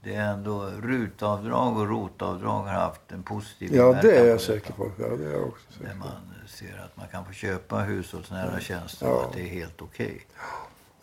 det 0.03 0.15
är 0.15 0.33
ändå 0.33 0.71
rutavdrag 0.83 1.77
och 1.79 1.89
rotavdrag 1.89 2.63
har 2.63 2.73
haft 2.73 3.01
en 3.13 3.23
positiv 3.23 3.75
ja, 3.75 3.99
det 4.03 4.17
är 4.17 4.25
jag 4.27 4.41
säker 4.41 4.73
på. 4.73 4.91
Ja, 4.99 5.07
det 5.17 5.25
är 5.25 5.33
jag 5.33 5.47
också 5.49 5.73
säker 5.73 5.85
Där 5.87 5.93
på. 5.93 5.99
man 5.99 6.09
ser 6.49 6.83
att 6.85 6.97
man 6.97 7.07
kan 7.09 7.25
få 7.25 7.33
köpa 7.33 7.77
hushållsnära 7.77 8.61
tjänster 8.61 9.07
Ja. 9.07 9.13
och 9.13 9.25
att 9.25 9.33
det 9.33 9.41
är 9.41 9.49
helt 9.49 9.83
okej. 9.83 10.27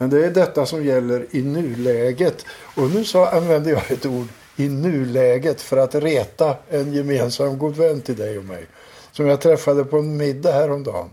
Men 0.02 0.10
det 0.10 0.26
är 0.26 0.32
detta 0.32 0.66
som 0.66 0.86
gäller 0.86 1.26
i 1.32 1.42
nuläget. 1.42 2.46
Och 2.76 2.90
nu 2.90 3.04
så 3.04 3.26
använder 3.26 3.72
jag 3.72 3.92
ett 3.92 4.06
ord 4.06 4.28
i 4.56 4.70
nuläget 4.70 5.62
för 5.62 5.78
att 5.78 5.96
reta 5.96 6.56
en 6.70 6.94
gemensam 6.94 7.58
god 7.58 7.76
vän 7.76 8.02
till 8.02 8.16
dig 8.16 8.38
och 8.38 8.44
mig. 8.46 8.66
Som 9.12 9.28
jag 9.28 9.42
träffade 9.42 9.84
på 9.84 9.98
en 9.98 10.18
middag 10.18 10.52
häromdagen. 10.52 11.10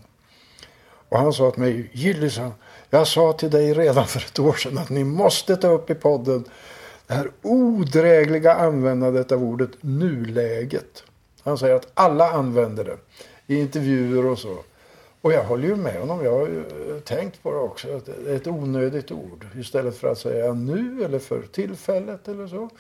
Och 1.09 1.19
han 1.19 1.33
sa 1.33 1.51
till 1.51 1.61
mig, 1.61 1.91
Gillis, 1.93 2.41
jag 2.91 3.07
sa 3.07 3.33
till 3.33 3.51
dig 3.51 3.75
redan 3.75 4.07
för 4.07 4.21
ett 4.21 4.39
år 4.39 4.53
sedan 4.53 4.79
att 4.79 4.91
ni 4.91 5.05
måste 5.05 5.57
ta 5.57 5.69
upp 5.69 5.91
i 5.91 5.95
podden 5.95 6.45
det 7.07 7.15
här 7.15 7.31
odrägliga 7.43 8.55
användandet 8.55 9.33
av 9.33 9.45
ordet 9.45 9.71
nuläget. 9.81 11.03
Han 11.43 11.59
säger 11.59 11.75
att 11.75 11.89
alla 11.95 12.31
använder 12.31 12.85
det 12.85 12.97
i 13.55 13.61
intervjuer 13.61 14.27
och 14.27 14.39
så. 14.39 14.59
Och 15.21 15.33
jag 15.33 15.45
håller 15.45 15.69
ju 15.69 15.77
med 15.77 15.95
honom. 16.01 16.25
Jag 16.25 16.33
har 16.39 16.47
ju 16.47 16.65
tänkt 17.05 17.43
på 17.43 17.53
det 17.53 17.59
också. 17.59 17.97
Att 17.97 18.07
det 18.25 18.33
är 18.33 18.37
ett 18.37 18.47
onödigt 18.47 19.11
ord. 19.13 19.47
Istället 19.57 19.97
för 19.97 20.09
att 20.09 20.19
säga 20.19 20.53
nu 20.53 21.05
eller 21.05 21.19
för 21.19 21.43
tillfället 21.43 22.29
eller 22.29 22.47
så. 22.47 22.71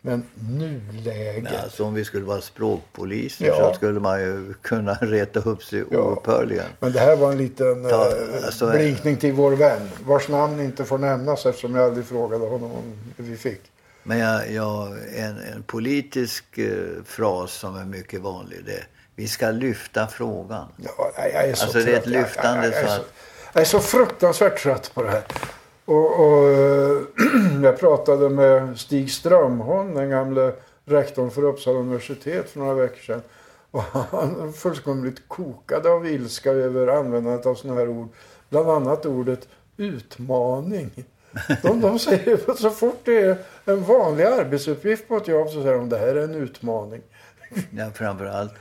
Men 0.00 0.24
nuläget. 0.58 1.42
Nej, 1.44 1.56
alltså 1.62 1.84
om 1.84 1.94
vi 1.94 2.04
skulle 2.04 2.24
vara 2.24 2.40
språkpoliser 2.40 3.46
Ja. 3.46 3.56
så 3.70 3.74
skulle 3.76 4.00
man 4.00 4.20
ju 4.20 4.54
kunna 4.62 4.94
reta 5.00 5.40
upp 5.40 5.62
sig 5.64 5.84
Ja. 5.90 5.98
oupphörligen. 5.98 6.64
Men 6.80 6.92
det 6.92 7.00
här 7.00 7.16
var 7.16 7.32
en 7.32 7.38
liten 7.38 7.82
Ta- 7.82 8.06
eh, 8.06 8.44
alltså, 8.46 8.70
blinkning 8.70 9.16
till 9.16 9.32
vår 9.32 9.52
vän. 9.52 9.88
Vars 10.06 10.28
namn 10.28 10.60
inte 10.60 10.84
får 10.84 10.98
nämnas 10.98 11.46
eftersom 11.46 11.74
jag 11.74 11.84
aldrig 11.84 12.06
frågade 12.06 12.46
honom 12.46 12.72
om 12.72 12.92
vi 13.16 13.36
fick. 13.36 13.60
Men 14.02 14.18
jag, 14.18 14.52
jag, 14.52 14.88
en, 15.16 15.36
en 15.54 15.62
politisk 15.66 16.58
eh, 16.58 17.02
fras 17.04 17.52
som 17.52 17.76
är 17.76 17.84
mycket 17.84 18.20
vanlig 18.20 18.58
det 18.66 18.72
är 18.72 18.86
vi 19.18 19.28
ska 19.28 19.50
lyfta 19.50 20.06
frågan. 20.06 20.68
Ja, 20.76 21.12
jag 21.16 21.32
är 21.44 21.54
så 21.54 21.64
Alltså, 21.64 21.78
det 21.78 21.92
är 21.92 21.96
ett. 21.98 22.06
Jag- 22.06 22.12
lyftande 22.22 22.66
jag, 22.66 22.74
jag, 22.74 22.82
är 22.82 22.86
så 22.86 22.92
att- 23.00 23.12
jag 23.52 23.60
är 23.60 23.64
så 23.64 23.80
fruktansvärt 23.80 24.62
trött 24.62 24.90
på 24.94 25.02
det 25.02 25.10
här. 25.10 25.22
Och, 25.84 26.20
och, 26.20 26.48
eh, 26.50 26.98
jag 27.62 27.78
pratade 27.78 28.28
med 28.28 28.78
Stig 28.78 29.10
Strömholm, 29.10 29.94
den 29.94 30.10
gamle 30.10 30.52
rektorn 30.84 31.30
för 31.30 31.44
Uppsala 31.44 31.78
universitet 31.78 32.50
för 32.50 32.58
några 32.60 32.74
veckor 32.74 33.00
sedan. 33.02 33.22
Och 33.70 33.82
han 33.82 34.52
fullkomligt 34.52 35.28
kokade 35.28 35.90
av 35.90 36.06
ilska 36.06 36.50
över 36.50 36.86
användandet 36.86 37.46
av 37.46 37.54
sådana 37.54 37.80
här 37.80 37.88
ord. 37.88 38.08
Bland 38.48 38.70
annat 38.70 39.06
ordet 39.06 39.48
utmaning. 39.76 40.90
De, 41.62 41.80
de 41.80 41.98
säger 41.98 42.54
så 42.56 42.70
fort 42.70 43.00
det 43.04 43.18
är 43.18 43.36
en 43.64 43.84
vanlig 43.84 44.24
arbetsuppgift 44.24 45.08
på 45.08 45.16
ett 45.16 45.28
jobb 45.28 45.48
så 45.48 45.62
säger 45.62 45.76
de 45.76 45.88
det 45.88 45.98
här 45.98 46.06
är 46.08 46.24
en 46.24 46.34
utmaning. 46.34 47.02
Ja, 47.70 47.90
framförallt, 47.94 48.52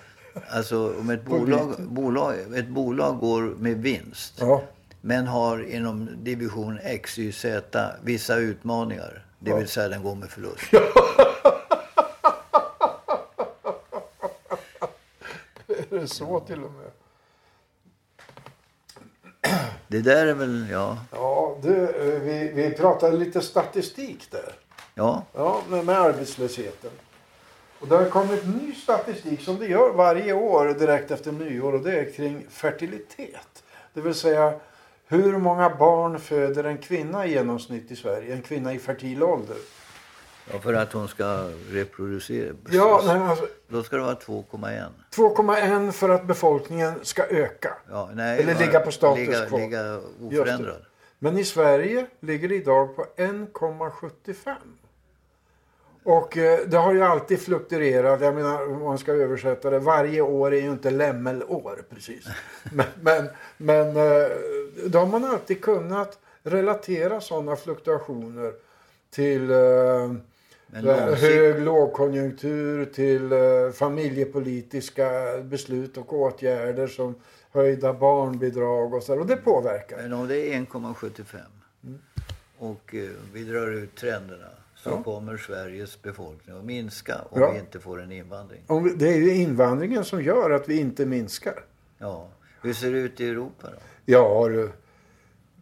alltså 0.50 1.00
om 1.00 1.10
ett 1.10 1.26
bolag, 1.26 1.76
bolag, 1.80 2.36
ett 2.56 2.68
bolag 2.68 3.20
går 3.20 3.42
med 3.42 3.78
vinst 3.78 4.34
Ja, 4.40 4.62
men 5.02 5.28
har 5.28 5.64
inom 5.72 6.10
division 6.24 6.80
X, 6.84 7.20
Y, 7.20 7.32
Z 7.32 7.92
vissa 8.04 8.36
utmaningar. 8.36 9.26
Det 9.40 9.54
vill 9.56 9.68
säga 9.68 9.90
den 9.90 10.04
går 10.04 10.16
med 10.16 10.30
förlust. 10.30 10.74
är 15.68 16.00
det 16.00 16.08
så 16.08 16.40
till 16.40 16.64
och 16.64 16.72
med? 16.72 16.92
Det 19.88 20.02
där 20.02 20.26
är 20.28 20.34
väl, 20.34 20.68
ja, 20.72 20.98
Ja, 21.12 21.58
du, 21.62 21.90
eh, 21.90 22.20
vi, 22.22 22.52
vi 22.54 22.72
pratade 22.72 23.18
lite 23.18 23.42
statistik 23.42 24.28
där. 24.32 24.54
ja, 24.94 25.24
Ja, 25.34 25.62
med, 25.70 25.86
med 25.86 25.98
arbetslösheten. 25.98 26.92
Och 27.80 27.88
det 27.88 27.96
har 27.96 28.10
kommit 28.10 28.48
ny 28.48 28.74
statistik 28.76 29.42
som 29.42 29.60
det 29.60 29.66
gör 29.68 29.94
varje 29.94 30.34
år 30.34 30.66
direkt 30.80 31.12
efter 31.12 31.32
nyår 31.32 31.74
och 31.74 31.82
det 31.82 32.00
är 32.00 32.12
kring 32.12 32.46
fertilitet. 32.50 33.64
Det 33.94 34.02
vill 34.02 34.14
säga 34.14 34.54
hur 35.08 35.38
många 35.38 35.70
barn 35.76 36.20
föder 36.20 36.64
en 36.64 36.78
kvinna 36.78 37.26
i 37.26 37.32
genomsnitt 37.32 37.92
i 37.92 37.96
Sverige? 37.96 38.34
En 38.34 38.42
kvinna 38.42 38.74
i 38.74 38.80
fertil 38.80 39.24
ålder. 39.24 39.56
ja, 40.54 40.60
för 40.60 40.74
att 40.74 40.94
hon 40.94 41.08
ska 41.08 41.50
reproducera. 41.70 42.54
Ja, 42.72 43.02
nej, 43.06 43.18
alltså, 43.18 43.48
Då 43.68 43.84
ska 43.84 43.96
det 43.96 44.02
vara 44.02 44.16
2,1. 44.16 44.90
2,1 45.16 45.92
för 45.92 46.10
att 46.10 46.26
befolkningen 46.26 46.94
ska 47.04 47.24
öka. 47.24 47.74
Ja, 47.90 48.10
nej, 48.14 48.40
Eller 48.42 48.56
ligga 48.56 48.80
på 48.80 48.92
status 48.92 49.28
ligga, 49.28 49.46
quo. 49.46 49.58
ligga 49.58 50.00
oförändrad. 50.22 50.86
Men 51.20 51.38
i 51.38 51.44
Sverige 51.44 52.06
ligger 52.20 52.50
det 52.50 52.56
idag 52.56 52.96
på 52.96 53.06
1,75. 53.18 54.56
Och 56.08 56.38
eh, 56.38 56.60
det 56.68 56.78
har 56.78 56.94
ju 56.94 57.02
alltid 57.02 57.40
fluktuerat. 57.40 58.22
Jag 58.22 58.36
menar 58.36 58.72
om 58.72 58.84
man 58.84 58.98
ska 58.98 59.12
översätta 59.12 59.70
det. 59.70 59.80
Varje 59.80 60.22
år 60.22 60.54
är 60.54 60.62
ju 60.62 60.72
inte 60.72 60.92
lämmelår 60.92 61.84
precis. 61.90 62.26
Men, 62.72 62.86
men, 63.02 63.30
men 63.58 63.88
eh, 63.88 64.28
då 64.86 65.00
har 65.00 65.06
man 65.06 65.26
alltid 65.26 65.62
kunnat 65.62 66.20
relatera 66.44 67.22
sådana 67.22 67.56
fluktuationer 67.56 68.54
till 69.10 69.52
eh, 69.52 71.16
hög 71.16 71.62
lågkonjunktur, 71.62 72.86
till 72.86 73.30
familjepolitiska 73.74 75.38
beslut 75.44 75.98
och 75.98 76.14
åtgärder 76.14 76.88
som 76.88 77.16
höjda 77.52 77.94
barnbidrag 77.94 78.94
och 78.94 79.04
så 79.04 79.14
där. 79.14 79.22
Och 79.22 79.28
det 79.28 79.38
påverkar. 79.38 79.98
Men 79.98 80.14
om 80.14 80.28
det 80.28 80.54
är 80.54 80.60
1,75 80.60 81.38
och 82.58 82.96
eh, 82.96 83.10
vi 83.34 83.44
drar 83.44 83.68
ut 83.68 83.96
trenderna 83.96 84.48
så 84.88 84.94
Ja. 84.96 85.04
kommer 85.04 85.38
Sveriges 85.38 86.02
befolkning 86.02 86.58
att 86.58 86.66
minska 86.66 87.16
om 87.30 87.42
Ja. 87.42 87.52
vi 87.52 87.60
inte 87.60 87.80
får 87.80 88.02
en 88.02 88.12
invandring. 88.12 88.64
Om 88.68 88.84
vi, 88.84 88.90
det 88.90 89.08
är 89.14 89.18
ju 89.18 89.34
invandringen 89.34 90.06
som 90.06 90.24
gör 90.24 90.50
att 90.50 90.70
vi 90.70 90.80
inte 90.80 91.06
minskar. 91.06 91.66
Ja. 91.98 92.28
Hur 92.62 92.74
ser 92.74 92.92
det 92.92 92.98
ut 93.00 93.22
i 93.22 93.30
Europa 93.30 93.68
då? 93.72 93.78
Ja, 94.06 94.48
du. 94.48 94.70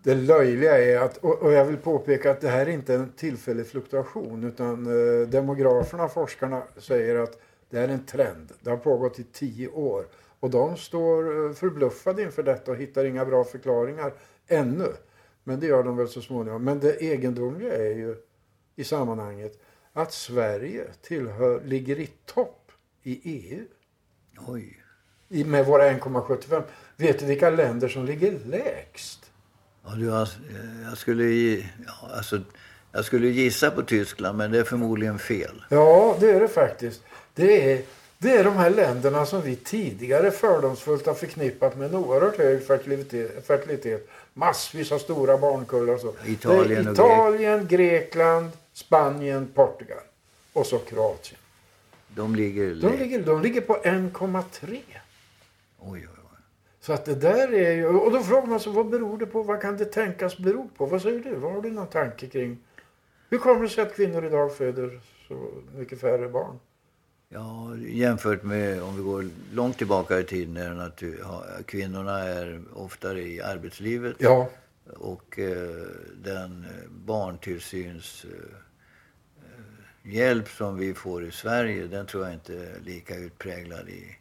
Det 0.03 0.15
löjliga 0.15 0.77
är 0.77 0.97
att, 0.99 1.17
och, 1.17 1.53
jag 1.53 1.65
vill 1.65 1.77
påpeka 1.77 2.31
att 2.31 2.41
det 2.41 2.47
här 2.49 2.65
är 2.65 2.69
inte 2.69 2.93
en 2.93 3.11
tillfällig 3.11 3.67
fluktuation 3.67 4.43
utan 4.43 4.85
eh, 4.85 5.27
demograferna, 5.27 6.07
forskarna, 6.07 6.63
säger 6.77 7.15
att 7.15 7.39
det 7.69 7.79
är 7.79 7.87
en 7.87 8.05
trend. 8.05 8.51
Det 8.61 8.69
har 8.69 8.77
pågått 8.77 9.19
i 9.19 9.23
tio 9.23 9.67
år. 9.67 10.05
Och 10.39 10.49
de 10.49 10.77
står 10.77 11.45
eh, 11.47 11.53
förbluffade 11.53 12.21
inför 12.21 12.43
detta 12.43 12.71
och 12.71 12.77
hittar 12.77 13.05
inga 13.05 13.25
bra 13.25 13.43
förklaringar 13.43 14.13
ännu. 14.47 14.87
Men 15.43 15.59
det 15.59 15.67
gör 15.67 15.83
de 15.83 15.97
väl 15.97 16.07
så 16.07 16.21
småningom. 16.21 16.63
Men 16.63 16.79
det 16.79 17.03
egendomliga 17.03 17.75
är 17.75 17.95
ju 17.95 18.15
i 18.75 18.83
sammanhanget 18.83 19.61
att 19.93 20.13
Sverige 20.13 20.83
tillhör, 21.01 21.61
ligger 21.65 21.99
i 21.99 22.09
topp 22.25 22.71
i 23.03 23.19
EU 23.23 23.65
Oj. 24.47 24.77
i- 25.29 25.43
med 25.43 25.65
våra 25.65 25.89
1,75. 25.91 26.63
Vet 26.97 27.19
du 27.19 27.25
vilka 27.25 27.49
länder 27.49 27.87
som 27.87 28.05
ligger 28.05 28.39
lägst? 28.45 29.31
Ja, 29.85 29.91
du, 29.95 30.05
jag, 30.89 30.97
skulle, 30.97 31.23
ja, 31.25 31.63
alltså, 32.17 32.41
jag 32.91 33.05
skulle 33.05 33.27
gissa 33.27 33.71
på 33.71 33.81
Tyskland 33.81 34.37
men 34.37 34.51
det 34.51 34.59
är 34.59 34.63
förmodligen 34.63 35.19
fel. 35.19 35.63
Ja, 35.69 36.17
det 36.19 36.31
är 36.31 36.39
det 36.39 36.47
faktiskt. 36.47 37.01
Det 37.33 37.71
är, 37.73 37.81
det 38.17 38.31
är 38.37 38.43
de 38.43 38.53
här 38.55 38.69
länderna 38.69 39.25
som 39.25 39.41
vi 39.41 39.55
tidigare 39.55 40.31
fördomsfullt 40.31 41.05
har 41.05 41.13
förknippat 41.13 41.77
med 41.77 41.89
en 41.89 41.95
oerhört 41.95 42.37
hög 42.37 42.65
fertilitet. 43.47 44.07
Massvis 44.33 44.91
av 44.91 44.99
stora 44.99 45.37
barnkullar 45.37 45.93
och 45.93 45.99
så. 45.99 46.13
Italien 46.25 46.87
och 46.87 46.93
Italien, 46.93 47.67
Grekland, 47.67 48.49
Spanien, 48.75 49.47
Portugal. 49.53 50.03
Och 50.53 50.65
så 50.65 50.79
Kroatien. 50.79 51.39
De 52.07 52.35
ligger... 52.35 52.75
De 52.75 52.97
ligger, 52.97 53.23
de 53.23 53.41
ligger 53.41 53.61
på 53.61 53.73
1,3. 53.73 54.79
Oj. 55.79 56.07
Så 56.79 56.93
att 56.93 57.05
det 57.05 57.15
där 57.15 57.53
är 57.53 57.71
ju... 57.71 57.87
Och 57.87 58.11
då 58.11 58.23
frågar 58.23 58.47
man 58.47 58.59
sig, 58.59 58.71
vad 58.71 58.89
beror 58.89 59.17
det 59.17 59.25
på? 59.25 59.43
Vad 59.43 59.61
kan 59.61 59.77
det 59.77 59.85
tänkas 59.85 60.37
bero 60.37 60.69
på? 60.77 60.85
Vad 60.85 61.01
säger 61.01 61.19
du? 61.19 61.35
Vad 61.35 61.53
har 61.53 61.61
du 61.61 61.71
någon 61.71 61.87
tanke 61.87 62.27
kring? 62.27 62.57
Hur 63.29 63.37
kommer 63.37 63.61
det 63.61 63.69
sig 63.69 63.83
att 63.83 63.95
kvinnor 63.95 64.25
idag 64.25 64.57
föder 64.57 64.99
så 65.27 65.51
mycket 65.75 66.01
färre 66.01 66.29
barn? 66.29 66.59
Ja, 67.29 67.75
jämfört 67.77 68.43
med 68.43 68.83
om 68.83 68.95
vi 68.95 69.03
går 69.03 69.29
långt 69.53 69.77
tillbaka 69.77 70.19
i 70.19 70.23
tiden 70.23 70.57
är 70.57 70.69
det 70.69 70.75
natur, 70.75 71.23
ha, 71.23 71.43
kvinnorna 71.65 72.19
är 72.19 72.61
oftare 72.73 73.21
i 73.21 73.41
arbetslivet. 73.41 74.15
Ja, 74.19 74.49
Och 74.93 75.39
eh, 75.39 75.87
den 76.23 76.65
eh, 76.65 76.89
barntillsyns 76.91 78.25
eh, 80.03 80.43
som 80.57 80.77
vi 80.77 80.93
får 80.93 81.25
i 81.25 81.31
Sverige, 81.31 81.87
den 81.87 82.05
tror 82.05 82.23
jag 82.25 82.33
inte 82.33 82.53
är 82.53 82.79
lika 82.79 83.15
utpräglad 83.15 83.89
i 83.89 84.17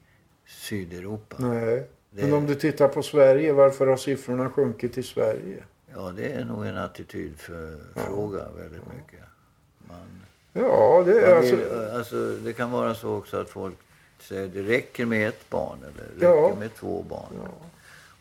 Sydeuropa. 0.46 1.36
nej. 1.38 1.88
Det- 2.10 2.22
Men 2.22 2.32
om 2.32 2.46
du 2.46 2.54
tittar 2.54 2.88
på 2.88 3.02
Sverige, 3.02 3.52
varför 3.52 3.86
har 3.86 3.96
siffrorna 3.96 4.50
sjunkit 4.50 4.98
i 4.98 5.02
Sverige? 5.02 5.64
Ja, 5.94 6.12
det 6.16 6.32
är 6.32 6.44
nog 6.44 6.66
en 6.66 6.76
attitydfråga 6.76 8.48
väldigt 8.58 8.82
mycket. 8.96 9.20
Man, 9.88 10.20
Ja, 10.52 11.02
det 11.06 11.18
är 11.20 11.28
man 11.28 11.38
alltså... 11.38 11.56
vill, 11.56 11.88
alltså, 11.96 12.36
det 12.44 12.52
kan 12.52 12.70
vara 12.70 12.94
så 12.94 13.14
också 13.16 13.36
att 13.36 13.48
folk 13.50 13.74
säger 14.18 14.48
det 14.48 14.62
räcker 14.62 15.06
med 15.06 15.28
ett 15.28 15.50
barn 15.50 15.78
eller 15.82 16.04
det 16.18 16.26
räcker 16.26 16.26
Ja. 16.48 16.56
med 16.58 16.74
två 16.74 17.02
barn. 17.02 17.48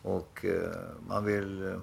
Och 0.02 0.44
eh, 0.44 0.70
man 1.08 1.24
vill 1.24 1.74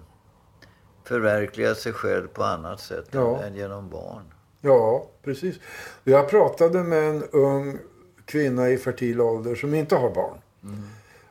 förverkliga 1.04 1.76
sig 1.76 1.94
själv 1.94 2.28
på 2.28 2.44
annat 2.44 2.80
sätt 2.82 3.06
Ja. 3.12 3.42
än 3.44 3.56
genom 3.56 3.90
barn. 3.90 4.24
Ja, 4.62 5.08
precis. 5.24 5.56
Jag 6.04 6.30
pratade 6.30 6.84
med 6.84 7.10
en 7.10 7.24
ung 7.24 7.78
kvinna 8.26 8.70
i 8.70 8.78
fertil 8.78 9.22
ålder 9.22 9.56
som 9.56 9.74
inte 9.74 9.96
har 9.96 10.10
barn. 10.10 10.38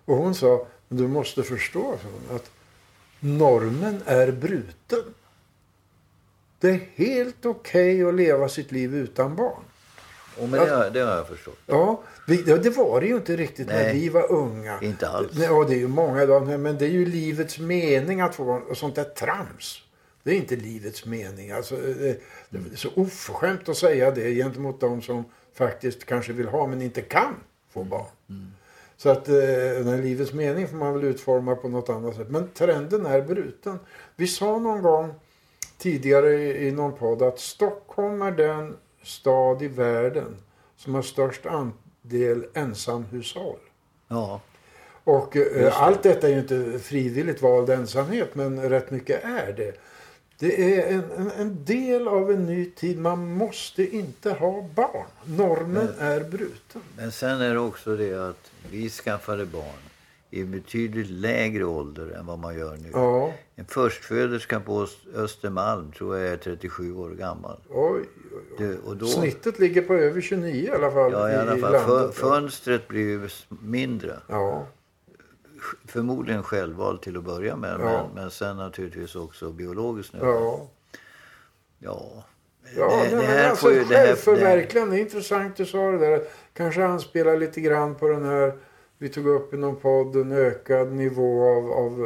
Och 0.05 0.17
hon 0.17 0.35
sa, 0.35 0.67
du 0.89 1.09
måste 1.09 1.43
förstå 1.43 1.95
att 2.35 2.51
normen 3.21 4.03
är 4.07 4.33
bruten. 4.33 5.15
Det 6.59 6.69
är 6.71 6.81
helt 6.95 7.47
okej 7.47 8.05
att 8.05 8.15
leva 8.15 8.49
sitt 8.49 8.73
liv 8.73 8.95
utan 8.95 9.37
barn. 9.37 9.63
Och 10.41 10.49
men 10.49 10.61
det, 10.61 10.75
har, 10.75 10.91
det 10.91 11.01
har 11.01 11.17
jag 11.17 11.29
förstått. 11.29 11.59
Ja, 11.67 12.03
vi, 12.27 12.45
ja, 12.47 12.57
det 12.57 12.71
var 12.71 13.01
det 13.01 13.07
ju 13.07 13.17
inte 13.17 13.37
riktigt 13.37 13.67
när 13.67 13.85
Nej. 13.85 13.95
vi 13.95 14.09
var 14.09 14.33
unga. 14.33 14.79
Inte 14.83 15.09
alls. 15.09 15.33
Ja, 15.35 15.65
det 15.69 15.75
är 15.75 15.79
ju 15.79 15.89
många 15.89 16.23
idag. 16.23 16.61
Men 16.61 16.79
det 16.79 16.85
är 16.85 16.91
ju 16.91 17.07
livets 17.07 17.59
mening 17.59 18.21
att 18.21 18.35
få 18.35 18.45
barn. 18.45 18.63
Och 18.63 18.77
sånt 18.77 18.95
där 18.95 19.05
trams. 19.05 19.83
Det 20.23 20.31
är 20.31 20.35
inte 20.35 20.57
livets 20.57 21.07
mening. 21.07 21.51
Alltså, 21.51 21.77
det, 21.77 22.21
det 22.49 22.59
är 22.59 22.77
så 22.77 22.89
oförskämt 22.95 23.69
att 23.69 23.77
säga 23.77 24.11
det 24.11 24.35
gentemot 24.35 24.81
de 24.81 25.03
som 25.03 25.25
faktiskt 25.55 26.05
kanske 26.05 26.33
vill 26.33 26.49
ha 26.49 26.67
men 26.67 26.83
inte 26.83 27.01
kan 27.01 27.35
få 27.73 27.85
barn. 27.85 28.07
Så 28.97 29.09
att 29.09 29.29
eh, 29.29 29.35
den 29.75 29.89
här 29.89 30.03
livets 30.03 30.33
mening 30.33 30.69
får 30.69 30.77
man 30.77 30.95
väl 30.95 31.05
utforma 31.05 31.55
på 31.55 31.69
något 31.69 31.89
annat 31.89 32.17
sätt. 32.17 32.31
Men 32.31 32.49
trenden 32.49 33.07
är 33.07 33.23
bruten. 33.23 33.79
Vi 34.17 34.27
sa 34.27 34.59
någon 34.59 34.83
gång 34.83 35.15
tidigare 35.79 36.33
i, 36.33 36.69
i 36.69 36.73
någon 36.73 36.97
podd 36.97 37.23
att 37.23 37.41
Stockholm 37.41 38.23
är 38.23 38.33
den 38.33 38.77
stad 39.03 39.63
i 39.63 39.69
världen 39.69 40.37
som 40.77 40.95
har 40.95 41.03
störst 41.03 41.47
andel 41.47 42.47
ensamhushåll. 42.55 43.59
Ja, 44.09 44.41
Och 45.05 45.37
eh, 45.37 45.83
allt 45.83 46.03
detta 46.03 46.29
är 46.29 46.33
ju 46.33 46.39
inte 46.39 46.79
frivilligt 46.79 47.43
vald 47.43 47.71
ensamhet 47.71 48.35
men 48.35 48.71
rätt 48.71 48.91
mycket 48.91 49.25
är 49.25 49.53
det. 49.53 49.73
Det 50.39 50.79
är 50.79 50.95
en, 50.95 51.05
en, 51.17 51.31
en 51.31 51.65
del 51.65 52.09
av 52.09 52.31
en 52.31 52.47
ny 52.47 52.71
tid. 52.71 52.99
Man 52.99 53.35
måste 53.35 53.97
inte 53.97 54.33
ha 54.33 54.63
barn. 54.75 55.07
Normen 55.25 55.89
är 55.99 56.21
bruten. 56.21 56.83
men 56.97 57.13
sen 57.13 57.41
är 57.41 57.55
det 57.55 57.61
också 57.61 57.97
det 57.97 58.29
att 58.29 58.51
vi 58.71 58.91
skaffade 58.91 59.47
barn 59.47 59.90
i 60.31 60.45
betydligt 60.45 61.11
lägre 61.11 61.65
ålder 61.65 62.11
än 62.11 62.27
vad 62.27 62.39
man 62.39 62.59
gör 62.59 62.77
nu. 62.77 62.91
Ja, 62.93 63.33
En 63.57 63.65
förstföderska 63.65 64.61
på 64.61 64.83
Öst- 64.83 65.15
Östermalm 65.15 65.93
tror 65.93 66.17
jag 66.17 66.33
är 66.33 66.37
37 66.37 66.95
år 66.95 67.11
gammal. 67.11 67.57
oj, 67.69 67.91
oj, 67.91 68.05
oj. 68.33 68.43
Det, 68.59 68.79
och 68.89 68.97
då, 68.97 69.07
Snittet 69.07 69.59
ligger 69.59 69.83
på 69.83 69.95
över 69.95 70.21
29 70.21 70.63
i 70.65 70.71
alla 70.71 70.91
fall 70.91 71.13
ja, 71.13 71.31
i 71.31 71.35
alla 71.35 71.57
fall. 71.57 71.73
Landet. 71.73 72.15
fönstret 72.15 72.89
blir 72.89 73.01
ju 73.01 73.29
mindre. 73.49 74.17
Ja, 74.27 74.67
Förmodligen 75.87 76.43
självvalt 76.43 77.03
till 77.03 77.17
att 77.17 77.25
börja 77.25 77.57
med. 77.57 77.81
Men, 77.81 78.07
men 78.15 78.31
sen 78.31 78.57
naturligtvis 78.57 79.17
också 79.17 79.51
biologiskt 79.51 80.15
ja. 80.21 80.69
Ja. 81.79 82.25
Ja, 82.77 83.03
det, 83.11 83.17
nej, 83.17 83.27
det 83.27 83.33
här 83.33 83.51
alltså, 83.51 83.63
får 83.67 83.73
ju... 83.73 83.85
Det 83.85 83.97
här, 83.97 84.03
det, 84.03 84.07
självförverkligande, 84.09 84.97
det 84.97 85.01
är 85.01 85.03
intressant 85.03 85.57
du 85.57 85.67
sa 85.67 85.91
det 85.91 85.99
där. 85.99 86.23
Kanske 86.55 86.85
anspelar 86.85 87.37
lite 87.37 87.61
grann 87.61 87.95
på 87.95 88.09
den 88.09 88.25
här, 88.25 88.53
vi 89.01 89.09
tog 89.09 89.27
upp 89.27 89.55
i 89.55 89.57
någon 89.57 89.77
podd, 89.77 90.17
en 90.17 90.33
ökad 90.33 90.93
nivå 90.93 91.49
av, 91.49 91.71
av 91.73 92.05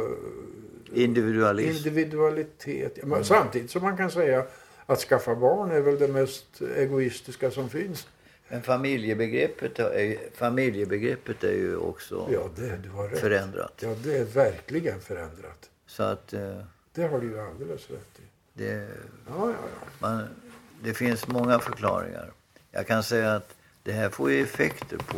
eh, 0.93 1.03
individualism. 1.03 1.77
individualitet. 1.87 2.99
Men 3.03 3.25
Samtidigt 3.25 3.71
som 3.71 3.81
man 3.83 3.97
kan 3.97 4.11
säga 4.11 4.45
att 4.85 4.99
skaffa 4.99 5.35
barn 5.35 5.71
är 5.71 5.79
väl 5.81 5.99
det 5.99 6.07
mest 6.07 6.61
egoistiska 6.77 7.51
som 7.51 7.69
finns. 7.69 8.07
Men 8.49 8.61
familjebegreppet 8.61 9.79
är, 9.79 10.17
familjebegreppet 10.35 11.43
är 11.43 11.51
ju 11.53 11.75
också 11.77 12.27
Ja, 12.31 12.49
det, 12.55 12.77
du 12.83 12.89
har 12.89 13.07
rätt. 13.07 13.19
förändrat. 13.19 13.73
Ja, 13.81 13.95
det 14.03 14.17
är 14.17 14.23
verkligen 14.25 14.99
förändrat. 14.99 15.69
Så 15.87 16.03
att 16.03 16.33
eh, 16.33 16.57
Det 16.93 17.03
har 17.07 17.19
du 17.19 17.27
ju 17.27 17.39
alldeles 17.39 17.89
rätt 17.89 18.19
i. 18.19 18.21
det, 18.53 18.71
Ja, 19.27 19.33
ja, 19.37 19.47
ja. 19.49 19.87
man, 19.99 20.23
det 20.83 20.93
finns 20.93 21.27
många 21.27 21.59
förklaringar. 21.59 22.31
Jag 22.71 22.87
kan 22.87 23.03
säga 23.03 23.33
att 23.35 23.55
det 23.83 23.91
här 23.91 24.09
får 24.09 24.31
ju 24.31 24.43
effekter 24.43 24.97
på 24.97 25.17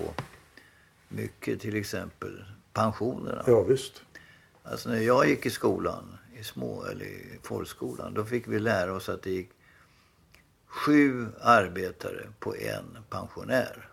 mycket, 1.10 1.62
till 1.62 1.76
exempel 1.76 2.44
pensionerna. 2.74 3.44
Ja, 3.48 3.62
visst. 3.64 4.02
Alltså 4.64 4.90
när 4.90 5.00
jag 5.02 5.28
gick 5.30 5.46
i 5.46 5.50
skolan, 5.50 6.18
i 6.40 6.44
små 6.44 6.86
eller 6.86 7.06
i 7.06 7.40
folkskolan, 7.44 8.14
då 8.14 8.26
fick 8.26 8.48
vi 8.48 8.60
lära 8.60 8.94
oss 8.94 9.10
att 9.10 9.22
det 9.24 9.32
gick 9.32 9.50
sju 10.68 11.26
arbetare 11.42 12.28
på 12.40 12.56
en 12.56 12.98
pensionär. 13.10 13.90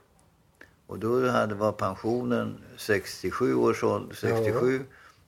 Och 0.87 0.99
då 0.99 1.29
hade, 1.29 1.55
var 1.55 1.73
pensionen 1.73 2.57
67 2.77 3.55
års 3.55 3.85
ålder, 3.85 4.15
67 4.15 4.85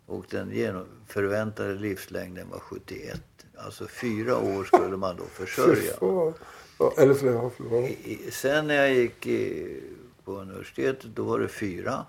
och 0.07 0.25
den 0.31 0.51
genom, 0.51 0.87
förväntade 1.07 1.75
livslängden 1.75 2.49
var 2.51 2.59
71. 2.59 3.21
Alltså 3.57 3.87
fyra 3.87 4.39
år 4.39 4.65
skulle 4.65 4.97
man 4.97 5.17
då 5.17 5.25
försörja. 5.33 5.93
Ja, 6.01 6.33
ja, 6.79 6.93
eller. 6.99 7.15
I, 7.85 8.13
i- 8.27 8.31
sen 8.31 8.67
när 8.67 8.75
jag 8.75 8.95
gick 8.95 9.27
i, 9.27 9.81
på 10.27 10.33
universitetet 10.41 11.11
då 11.17 11.25
var 11.25 11.39
det 11.39 11.49
fyra 11.49 12.07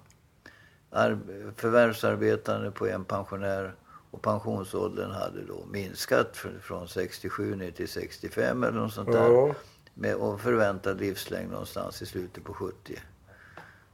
ar- 0.91 1.53
förvärvsarbetande 1.55 2.71
på 2.71 2.87
en 2.87 3.05
pensionär 3.05 3.75
och 4.11 4.21
pensionsåldern 4.21 5.11
hade 5.11 5.45
då 5.45 5.65
minskat 5.71 6.35
fr- 6.37 6.59
från 6.59 6.87
67 6.87 7.55
ner 7.55 7.71
till 7.71 7.87
65 7.87 8.63
eller 8.63 8.79
något 8.79 8.93
sånt 8.93 9.11
där. 9.11 9.31
Ja. 9.31 9.55
Med, 9.93 10.15
och 10.15 10.41
förväntad 10.41 10.99
livslängd 10.99 11.51
någonstans 11.51 12.01
i 12.01 12.05
slutet 12.05 12.43
på 12.43 12.53
70. 12.53 12.99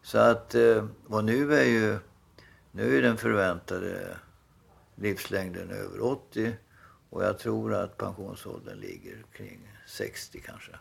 Så 0.02 0.18
att, 0.18 0.56
eh, 0.56 0.86
och 1.08 1.24
nu 1.24 1.56
är 1.56 1.64
ju 1.66 1.98
nu 2.72 2.98
är 2.98 3.02
den 3.02 3.18
förväntade 3.18 4.18
livslängden 4.96 5.70
över 5.72 6.02
80 6.04 6.56
och 7.10 7.24
jag 7.24 7.40
tror 7.40 7.74
att 7.74 7.98
pensionsåldern 7.98 8.78
ligger 8.80 9.24
kring 9.34 9.60
60 9.88 10.42
kanske. 10.46 10.72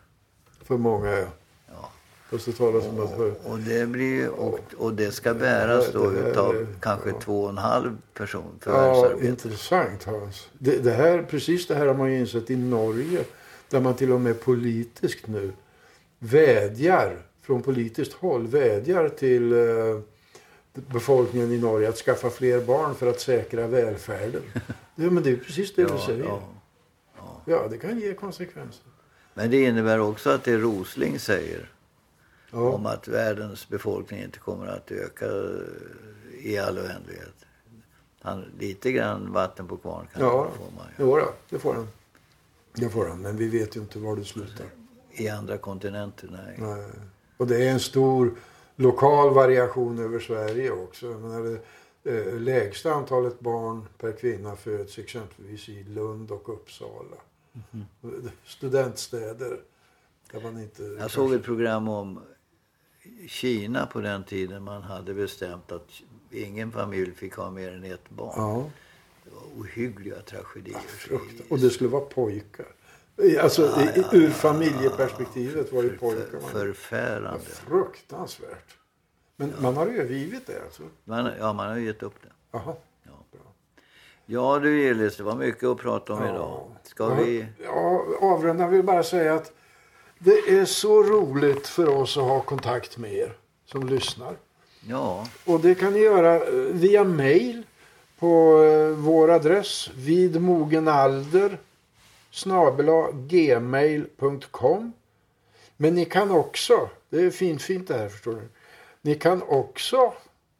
För 0.61 0.77
många, 0.77 1.11
ja. 1.11 1.27
Ja. 1.67 1.91
Fast 2.33 2.45
det 2.45 2.51
talas 2.51 2.85
om 2.85 2.99
att... 2.99 3.45
Och 3.45 3.59
det, 3.59 3.87
blir, 3.87 4.29
och, 4.29 4.59
och 4.77 4.93
det 4.93 5.11
ska 5.11 5.33
bäras 5.33 5.91
då 5.91 6.09
Det 6.09 6.21
här- 6.21 6.29
utav 6.29 6.67
kanske 6.79 7.11
två 7.11 7.43
och 7.43 7.49
en 7.49 7.57
halv 7.57 7.97
person 8.13 8.59
ja, 8.65 9.11
intressant 9.21 10.03
Hans. 10.03 10.49
Det, 10.57 10.77
det 10.77 10.91
här, 10.91 11.23
precis 11.23 11.67
det 11.67 11.75
här 11.75 11.87
har 11.87 11.93
man 11.93 12.11
ju 12.11 12.19
insett 12.19 12.49
i 12.51 12.55
Norge. 12.55 13.23
Där 13.69 13.79
man 13.81 13.93
till 13.93 14.11
och 14.11 14.21
med 14.21 14.41
politiskt 14.41 15.27
nu 15.27 15.51
vädjar, 16.19 17.17
från 17.41 17.61
politiskt 17.61 18.13
håll, 18.13 18.47
vädjar 18.47 19.09
till 19.09 19.51
eh, 19.53 19.99
befolkningen 20.73 21.51
i 21.51 21.57
Norge 21.57 21.89
att 21.89 21.97
skaffa 21.97 22.29
fler 22.29 22.61
barn 22.61 22.95
för 22.95 23.07
att 23.07 23.19
säkra 23.19 23.67
välfärden. 23.67 24.41
Ja, 24.95 25.09
men 25.09 25.23
det 25.23 25.29
är 25.29 25.35
precis 25.35 25.75
det 25.75 25.83
du 25.83 25.97
säger. 26.05 26.23
ja. 26.25 26.41
Ja, 27.45 27.67
det 27.69 27.77
kan 27.77 27.99
ge 27.99 28.13
konsekvenser. 28.13 28.85
Men 29.33 29.51
det 29.51 29.63
innebär 29.63 29.99
också 29.99 30.29
att 30.29 30.43
det 30.43 30.57
Rosling 30.57 31.19
säger 31.19 31.72
Ja, 32.53 32.59
om 32.59 32.85
att 32.85 33.07
världens 33.07 33.69
befolkning 33.69 34.23
inte 34.23 34.39
kommer 34.39 34.67
att 34.67 34.91
öka 34.91 35.25
eh, 35.25 36.45
i 36.45 36.57
all 36.57 36.77
oändlighet. 36.77 37.45
Han, 38.21 38.45
lite 38.59 38.91
grann 38.91 39.31
vatten 39.33 39.67
på 39.67 39.77
kvarn 39.77 40.07
kan 40.13 40.21
ja 40.21 40.47
får 40.57 40.75
man 40.77 40.85
ju. 40.97 41.05
då, 41.05 41.33
det 41.49 41.59
får 41.59 41.73
han. 41.73 41.87
Det 42.73 42.89
får 42.89 43.07
han, 43.07 43.21
men 43.21 43.37
vi 43.37 43.47
vet 43.47 43.75
ju 43.75 43.79
inte 43.79 43.99
var 43.99 44.15
det 44.15 44.23
slutar. 44.23 44.65
I 45.11 45.29
andra 45.29 45.57
kontinenter, 45.57 46.29
nej. 46.31 46.55
Nej. 46.57 46.85
Och 47.37 47.47
det 47.47 47.67
är 47.67 47.71
en 47.71 47.79
stor 47.79 48.35
lokal 48.75 49.33
variation 49.33 49.99
över 49.99 50.19
Sverige 50.19 50.71
också. 50.71 51.05
Menar, 51.05 51.59
det 52.03 52.27
eh, 52.27 52.39
lägsta 52.39 52.93
antalet 52.93 53.39
barn 53.39 53.87
per 53.97 54.11
kvinna 54.11 54.55
föds 54.55 54.97
exempelvis 54.99 55.69
i 55.69 55.83
Lund 55.83 56.31
och 56.31 56.49
Uppsala. 56.49 57.17
Studentstäder. 58.45 59.59
Där 60.31 60.41
man 60.41 60.61
inte 60.61 60.83
Jag 60.83 61.11
såg 61.11 61.33
ett 61.33 61.43
program 61.43 61.87
om 61.87 62.19
Kina 63.27 63.85
på 63.85 64.01
den 64.01 64.23
tiden 64.23 64.63
man 64.63 64.81
hade 64.83 65.13
bestämt 65.13 65.71
att 65.71 65.89
ingen 66.31 66.71
familj 66.71 67.11
fick 67.15 67.35
ha 67.35 67.51
mer 67.51 67.71
än 67.73 67.83
ett 67.83 68.09
barn. 68.09 68.33
Ja, 68.37 68.69
Det 69.23 69.29
var 69.35 69.61
ohyggliga 69.61 70.19
tragedier. 70.21 70.77
frukt. 70.79 71.51
Och 71.51 71.59
det 71.59 71.69
skulle 71.69 71.89
vara 71.89 72.05
pojkar. 72.05 72.65
Alltså 73.41 73.61
i, 73.81 73.99
i, 73.99 74.03
ur 74.17 74.29
familjeperspektivet 74.29 75.73
var 75.73 75.83
ju 75.83 75.97
pojkar. 75.97 76.39
Förfärande. 76.39 77.39
Fruktansvärt. 77.45 78.77
Men 79.35 79.53
man 79.61 79.77
har 79.77 79.85
övergivit 79.87 80.47
det 80.47 80.61
alltså? 80.65 80.83
Man, 81.03 81.31
ja, 81.39 81.53
man 81.53 81.69
har 81.69 81.77
gett 81.77 82.03
upp 82.03 82.15
det. 82.23 82.29
Jaha. 82.51 82.75
Ja 84.25 84.59
du 84.59 84.81
Gillis, 84.81 85.17
det 85.17 85.23
var 85.23 85.35
mycket 85.35 85.63
att 85.63 85.77
prata 85.77 86.13
om 86.13 86.23
idag. 86.23 86.71
Ska 86.83 87.15
vi... 87.15 87.45
Ja, 87.63 88.05
avrunda 88.21 88.67
vill 88.67 88.83
bara 88.83 89.03
säga 89.03 89.33
att 89.33 89.51
det 90.23 90.59
är 90.59 90.65
så 90.65 91.03
roligt 91.03 91.67
för 91.67 91.89
oss 91.89 92.17
att 92.17 92.23
ha 92.23 92.41
kontakt 92.41 92.97
med 92.97 93.13
er 93.13 93.37
som 93.65 93.87
lyssnar. 93.87 94.37
Ja, 94.87 95.27
Och 95.45 95.59
det 95.59 95.75
kan 95.75 95.93
ni 95.93 95.99
göra 95.99 96.35
eh, 96.35 96.53
via 96.53 97.03
mail 97.03 97.63
på 98.19 98.63
eh, 98.63 98.87
vår 98.87 99.31
adress 99.31 99.89
vidmogenalder 99.95 101.57
snabela 102.31 103.11
gmail.com. 103.11 104.93
Men 105.77 105.95
ni 105.95 106.05
kan 106.05 106.31
också, 106.31 106.89
det 107.09 107.21
är 107.21 107.29
fint 107.29 107.61
fint 107.61 107.87
det 107.87 107.97
här 107.97 108.09
förstår 108.09 108.33
ni. 108.33 108.47
Ni 109.01 109.15
kan 109.15 109.41
också 109.41 110.13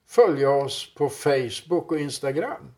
följa 0.07 0.49
oss 0.49 0.93
på 0.95 1.09
Facebook 1.09 1.91
och 1.91 1.99
Instagram. 1.99 2.73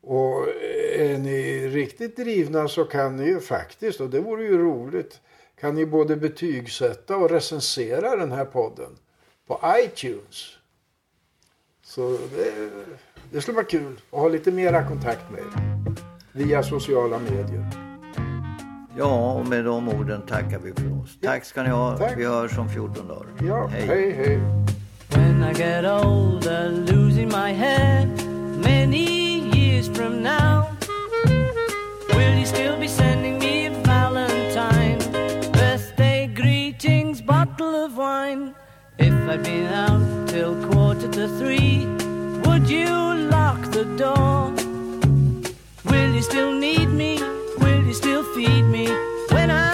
Och 0.00 0.48
är 0.94 1.18
ni 1.18 1.68
riktigt 1.68 2.16
drivna 2.16 2.68
så 2.68 2.84
kan 2.84 3.16
ni 3.16 3.24
ju 3.24 3.40
faktiskt, 3.40 4.00
och 4.00 4.10
det 4.10 4.20
vore 4.20 4.42
ju 4.42 4.58
roligt, 4.58 5.20
kan 5.60 5.74
ni 5.74 5.86
både 5.86 6.16
betygsätta 6.16 7.16
och 7.16 7.30
recensera 7.30 8.16
den 8.16 8.32
här 8.32 8.44
podden 8.44 8.90
på 9.46 9.60
iTunes. 9.84 10.46
Så 11.84 12.10
det, 12.10 12.52
det 13.32 13.40
skulle 13.40 13.54
vara 13.54 13.66
kul 13.66 14.00
att 14.10 14.18
ha 14.18 14.28
lite 14.28 14.52
mera 14.52 14.88
kontakt 14.88 15.30
med 15.30 15.40
er 15.40 15.78
via 16.32 16.62
sociala 16.62 17.18
medier. 17.18 17.66
Ja, 18.98 19.32
och 19.32 19.46
med 19.46 19.64
de 19.64 19.88
orden 19.88 20.22
tackar 20.26 20.58
vi 20.58 20.72
för 20.72 21.02
oss. 21.02 21.18
Ja. 21.20 21.30
Tack 21.30 21.44
ska 21.44 21.62
ni 21.62 21.68
ha. 21.68 21.98
Tack. 21.98 22.18
Vi 22.18 22.24
hörs 22.24 22.58
om 22.58 22.68
14 22.68 23.08
dagar. 23.08 23.26
Ja, 23.48 23.66
Hej. 23.66 23.86
hej 23.86 24.12
hej. 24.12 24.40
When 25.10 25.44
I 25.50 25.54
get 25.54 25.84
older, 25.84 26.70
losing 26.70 27.26
my 27.28 27.52
hair, 27.52 28.06
many 28.64 29.04
years 29.54 29.88
from 29.88 30.22
now, 30.22 30.64
will 32.14 32.36
you 32.38 32.46
still 32.46 32.76
be 32.80 32.88
sending 32.88 33.37
I'd 39.30 39.42
been 39.42 39.66
out 39.66 40.26
till 40.26 40.54
quarter 40.70 41.06
to 41.06 41.28
three, 41.28 41.84
would 42.46 42.66
you 42.66 42.88
lock 43.28 43.60
the 43.72 43.84
door? 43.98 44.52
Will 45.84 46.14
you 46.14 46.22
still 46.22 46.50
need 46.50 46.86
me? 46.86 47.18
Will 47.58 47.84
you 47.84 47.92
still 47.92 48.24
feed 48.34 48.62
me 48.62 48.86
when 49.30 49.50
I'm 49.50 49.67